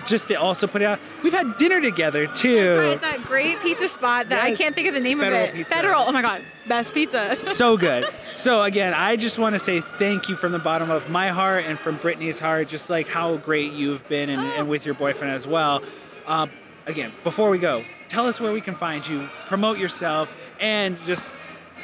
just 0.05 0.27
to 0.27 0.35
also 0.35 0.67
put 0.67 0.81
it 0.81 0.85
out. 0.85 0.99
We've 1.23 1.33
had 1.33 1.57
dinner 1.57 1.81
together 1.81 2.27
too. 2.27 2.63
That's 2.63 2.77
right, 2.77 3.01
that 3.01 3.23
great 3.27 3.59
pizza 3.59 3.87
spot 3.87 4.29
that 4.29 4.43
I 4.43 4.55
can't 4.55 4.75
think 4.75 4.87
of 4.87 4.93
the 4.93 4.99
name 4.99 5.19
Federal 5.19 5.43
of 5.43 5.49
it. 5.49 5.55
Pizza. 5.55 5.75
Federal. 5.75 6.03
Oh 6.07 6.11
my 6.11 6.21
god, 6.21 6.41
best 6.67 6.93
pizza. 6.93 7.35
so 7.37 7.77
good. 7.77 8.05
So 8.35 8.63
again, 8.63 8.93
I 8.93 9.15
just 9.15 9.37
want 9.37 9.53
to 9.53 9.59
say 9.59 9.81
thank 9.81 10.29
you 10.29 10.35
from 10.35 10.51
the 10.51 10.59
bottom 10.59 10.89
of 10.89 11.09
my 11.09 11.29
heart 11.29 11.65
and 11.65 11.77
from 11.77 11.97
Brittany's 11.97 12.39
heart, 12.39 12.67
just 12.67 12.89
like 12.89 13.07
how 13.07 13.37
great 13.37 13.73
you've 13.73 14.07
been 14.07 14.29
and, 14.29 14.41
and 14.41 14.69
with 14.69 14.85
your 14.85 14.95
boyfriend 14.95 15.33
as 15.33 15.45
well. 15.45 15.83
Uh, 16.25 16.47
again, 16.87 17.11
before 17.23 17.49
we 17.49 17.57
go, 17.57 17.83
tell 18.09 18.27
us 18.27 18.39
where 18.39 18.51
we 18.51 18.61
can 18.61 18.75
find 18.75 19.07
you, 19.07 19.27
promote 19.47 19.77
yourself, 19.77 20.33
and 20.59 20.97
just 21.05 21.31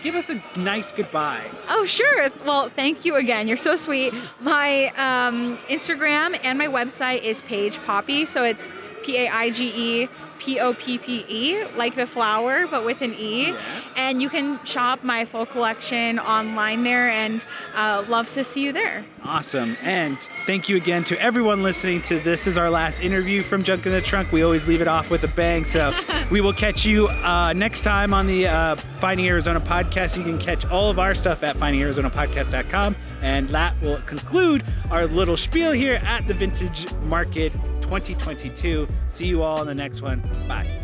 give 0.03 0.15
us 0.15 0.29
a 0.29 0.41
nice 0.57 0.91
goodbye. 0.91 1.45
Oh 1.69 1.85
sure. 1.85 2.29
Well, 2.45 2.69
thank 2.69 3.05
you 3.05 3.15
again. 3.15 3.47
You're 3.47 3.57
so 3.57 3.75
sweet. 3.75 4.13
My 4.39 4.87
um, 4.97 5.57
Instagram 5.69 6.39
and 6.43 6.57
my 6.57 6.67
website 6.67 7.23
is 7.23 7.41
Paige 7.41 7.79
Poppe. 7.85 8.25
So 8.25 8.43
it's 8.43 8.69
P 9.03 9.17
A 9.17 9.29
I 9.29 9.49
G 9.51 9.71
E 9.75 10.09
P 10.39 10.59
O 10.59 10.73
P 10.73 10.97
P 10.97 11.25
E, 11.27 11.65
like 11.75 11.95
the 11.95 12.05
flower, 12.05 12.67
but 12.67 12.85
with 12.85 13.01
an 13.01 13.13
E. 13.13 13.53
And 13.95 14.21
you 14.21 14.29
can 14.29 14.63
shop 14.63 15.03
my 15.03 15.25
full 15.25 15.45
collection 15.45 16.19
online 16.19 16.83
there, 16.83 17.09
and 17.09 17.45
uh, 17.75 18.05
love 18.07 18.31
to 18.33 18.43
see 18.43 18.63
you 18.63 18.71
there. 18.71 19.05
Awesome. 19.23 19.75
And 19.81 20.17
thank 20.45 20.69
you 20.69 20.77
again 20.77 21.03
to 21.05 21.21
everyone 21.21 21.61
listening 21.61 22.01
to 22.03 22.19
this 22.19 22.47
is 22.47 22.57
our 22.57 22.69
last 22.69 23.01
interview 23.01 23.41
from 23.43 23.63
Junk 23.63 23.85
in 23.85 23.91
the 23.91 24.01
Trunk. 24.01 24.31
We 24.31 24.41
always 24.41 24.67
leave 24.67 24.81
it 24.81 24.87
off 24.87 25.09
with 25.09 25.23
a 25.23 25.27
bang. 25.27 25.65
So 25.65 25.93
we 26.31 26.39
will 26.39 26.53
catch 26.53 26.85
you 26.85 27.07
uh, 27.09 27.53
next 27.53 27.81
time 27.81 28.13
on 28.13 28.27
the 28.27 28.47
uh, 28.47 28.75
Finding 28.99 29.27
Arizona 29.27 29.59
podcast. 29.59 30.15
You 30.15 30.23
can 30.23 30.39
catch 30.39 30.65
all 30.65 30.89
of 30.89 30.97
our 30.99 31.13
stuff 31.13 31.43
at 31.43 31.57
findingarizonapodcast.com. 31.57 32.95
And 33.21 33.49
that 33.49 33.79
will 33.81 34.01
conclude 34.01 34.63
our 34.91 35.07
little 35.07 35.35
spiel 35.37 35.71
here 35.71 35.95
at 35.95 36.27
the 36.27 36.33
Vintage 36.33 36.91
Market 37.01 37.51
2022. 37.87 38.87
See 39.07 39.27
you 39.27 39.41
all 39.41 39.61
in 39.61 39.67
the 39.67 39.73
next 39.73 40.01
one. 40.01 40.19
Bye. 40.47 40.76